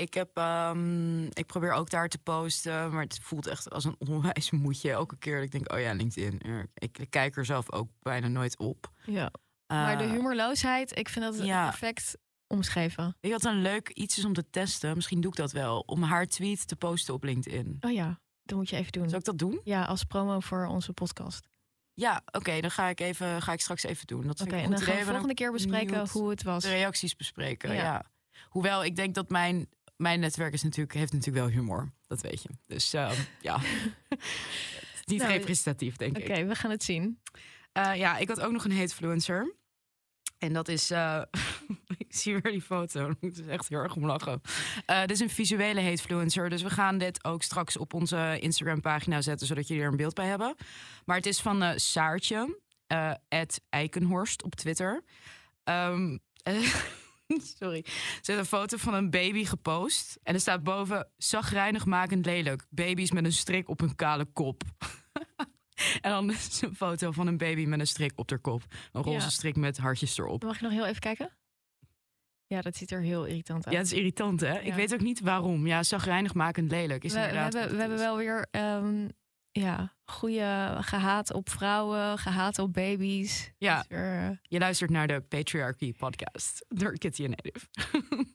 [0.00, 3.96] Ik, heb, ehm, ik probeer ook daar te posten, maar het voelt echt als een
[3.98, 4.90] onwijs moedje.
[4.90, 6.40] Elke keer dat ik denk, oh ja, LinkedIn.
[6.74, 8.90] Ik, ik kijk er zelf ook bijna nooit op.
[9.04, 9.30] Ja.
[9.66, 11.68] Maar de Eh, humorloosheid, ik vind dat ja.
[11.68, 13.16] perfect omschreven.
[13.20, 14.94] Je wat een leuk iets is om te testen?
[14.94, 15.80] Misschien doe ik dat wel.
[15.80, 17.76] Om haar tweet te posten op LinkedIn.
[17.80, 19.04] Oh ja, dat moet je even doen.
[19.08, 19.60] Zou ik dat doen?
[19.64, 21.48] Ja, als promo voor onze podcast.
[21.94, 24.26] Ja, oké, dan ga ik, even, ga ik straks even doen.
[24.26, 25.04] Dat ik en dan gaan we idee.
[25.04, 26.62] volgende keer bespreken hoe het was.
[26.62, 27.74] de reacties bespreken.
[27.74, 27.82] Ja.
[27.82, 28.04] Ja.
[28.48, 29.68] Hoewel ik denk dat mijn,
[29.98, 31.92] mijn netwerk is natuurlijk, heeft natuurlijk wel humor.
[32.06, 32.48] Dat weet je.
[32.66, 33.60] Dus ehm, ja,
[35.04, 36.46] niet Nou, representatief, denk Oké, ik.
[36.46, 37.20] we gaan het zien.
[37.72, 39.56] Eh, ja, ik had ook nog een hatefluencer.
[40.38, 41.22] En dat is, eh,
[41.98, 44.40] ik zie weer die foto, ik moet echt heel erg om lachen.
[44.86, 48.80] Eh, dit is een visuele hatefluencer, dus we gaan dit ook straks op onze Instagram
[48.80, 50.54] pagina zetten, zodat jullie er een beeld bij hebben.
[51.04, 53.12] Maar het is van Saartje, eh
[53.68, 55.04] Eikenhorst op Twitter.
[55.64, 56.74] Ehm, eh,
[57.58, 57.84] sorry.
[57.86, 60.18] Ze heeft een foto van een baby gepost.
[60.22, 62.66] En er staat boven, zagrijnig makend lelijk.
[62.70, 64.62] Baby's met een strik op hun kale kop.
[66.00, 68.62] en dan is een foto van een baby met een strik op haar kop.
[68.92, 69.28] Een roze Ja.
[69.30, 70.42] strik met hartjes erop.
[70.42, 71.30] Mag je nog heel even kijken?
[72.46, 73.74] Ja, dat ziet er heel irritant uit.
[73.74, 74.60] Ja, het is irritant, hè?
[74.60, 75.66] Ik weet ook niet waarom.
[75.66, 79.08] Ja, zagrijnig makend lelijk is we, we inderdaad hebben, wat we hebben wel weer ehm,
[79.60, 83.52] ja, goede gehaat op vrouwen, gehaat op baby's.
[83.58, 83.84] Ja.
[83.88, 87.66] Eh, Je luistert naar de Patriarchy podcast door Kitty en Native.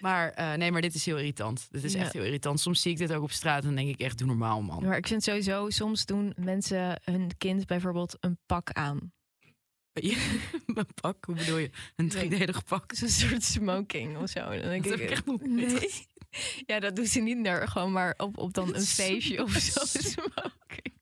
[0.00, 1.66] maar eh, nee, maar dit is heel irritant.
[1.70, 2.00] Dit is Ja.
[2.00, 2.60] echt heel irritant.
[2.60, 4.84] Soms zie ik dit ook op straat en denk ik echt, doe normaal, man.
[4.84, 9.12] Maar ik vind sowieso, soms doen mensen hun kind bijvoorbeeld een pak aan.
[10.74, 11.70] Een pak, hoe bedoel je?
[11.96, 12.92] Een driedelig pak.
[12.94, 14.40] Zo'n soort smoking of zo.
[14.40, 16.06] Dan denk Dat ik, heb ik echt nog nee.
[16.66, 19.80] Ja, dat doet ze niet naar gewoon maar op, op dan een feestje of zo.
[20.00, 20.98] Smoking.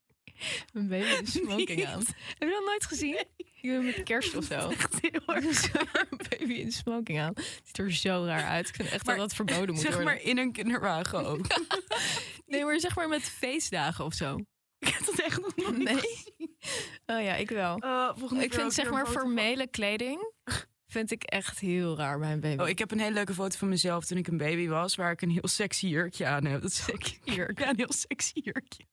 [0.73, 1.99] Een baby een smoking aan.
[2.37, 3.25] Heb je dat nooit gezien?
[3.37, 4.71] Ik doe met kerst of zo.
[6.29, 7.33] Baby in smoking aan.
[7.63, 8.67] Ziet er zo raar uit.
[8.67, 10.13] Ik vind echt Maar dat dat verboden moet Zeg worden.
[10.13, 11.45] maar in een kinderwagen ook.
[12.45, 14.35] Nee, maar zeg maar met feestdagen of zo.
[14.79, 15.95] ik heb dat echt nog nooit Nee.
[15.95, 16.57] gezien.
[17.05, 17.79] Oh ja, ik wel.
[18.17, 20.33] Volgende Ik vind zeg maar formele kleding
[20.89, 22.61] vind ik echt heel raar bij een baby.
[22.61, 25.11] Oh, ik heb een hele leuke foto van mezelf toen ik een baby was, waar
[25.11, 26.61] ik een heel sexy jurkje aan heb.
[26.61, 27.03] Dat is ook
[27.35, 27.59] jurk.
[27.59, 28.83] Ja, een heel sexy jurkje.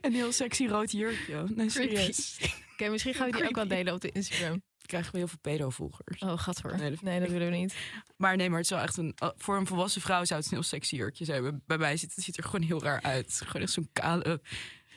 [0.00, 1.44] Een heel sexy rood jurkje.
[1.54, 2.38] Nee, serieus.
[2.72, 4.62] Oké, misschien gaan we die ook wel delen op de Instagram.
[4.86, 6.20] Krijgen we heel veel pedovolgers.
[6.22, 6.76] Oh, gadver.
[6.78, 7.74] Nee, Nee, dat ik willen we niet.
[8.16, 9.14] Maar nee, maar het is wel echt een.
[9.22, 11.42] oh, Voor een volwassen vrouw zou het een heel sexy jurkje zijn.
[11.42, 13.40] Bij- Bij mij ziet het ziet er gewoon heel raar uit.
[13.44, 14.40] Gewoon echt zo'n kale.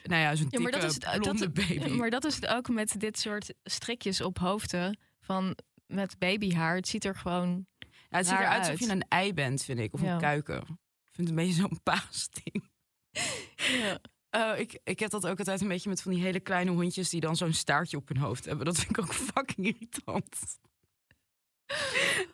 [0.03, 1.89] Nou ja, zo'n Ja, maar dikke dat is het- blonde dat- baby.
[1.89, 5.57] Maar dat is het ook met dit soort strikjes op hoofden van
[5.89, 6.75] met babyhaar.
[6.75, 7.65] Het ziet er gewoon.
[7.79, 8.69] Ja, het ziet eruit uit.
[8.69, 9.93] alsof je een ei bent, vind ik.
[9.93, 10.13] Of Ja.
[10.13, 10.57] een kuiken.
[10.57, 12.69] Ik vind het een beetje zo'n paasding.
[13.55, 13.99] Ja.
[14.29, 17.09] Eh, ik, ik heb dat ook altijd een beetje met van die hele kleine hondjes
[17.09, 18.65] die dan zo'n staartje op hun hoofd hebben.
[18.65, 20.59] Dat vind ik ook fucking irritant.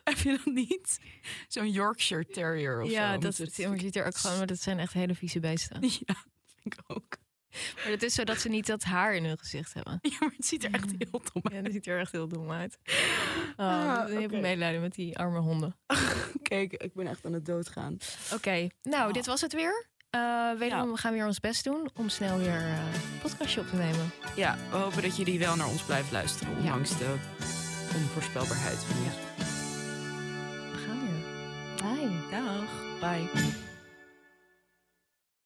[0.04, 1.00] Heb je dat niet?
[1.48, 2.94] Zo'n Yorkshire Terrier of zo.
[2.94, 5.82] ja, dat, het ziet er ook gewoon, maar dat zijn echt hele vieze beesten.
[5.82, 7.16] Ja, vind ik ook.
[7.82, 9.98] Maar het is zo dat ze niet dat haar in hun gezicht hebben.
[10.02, 11.54] Ja, maar het ziet er echt heel dom uit.
[11.54, 12.78] Ja, dat ziet er echt heel dom uit.
[13.56, 13.66] Oh,
[13.98, 15.76] Ah, ik heb medelijden met die arme honden.
[16.42, 17.96] Kijk, ik ben echt aan het doodgaan.
[18.34, 19.12] Oké, nou, Oh.
[19.12, 19.86] dit was het weer.
[20.10, 20.92] Eh wederom, Ja.
[20.92, 24.10] we gaan weer ons best doen om snel weer een podcastje op te nemen.
[24.36, 27.14] Ja, we hopen dat jullie wel naar ons blijft luisteren, ondanks de
[27.94, 29.14] onvoorspelbaarheid van ons.
[30.72, 31.20] We gaan weer.
[31.82, 32.30] Bye.
[32.30, 32.70] Dag.
[33.00, 33.65] Bye.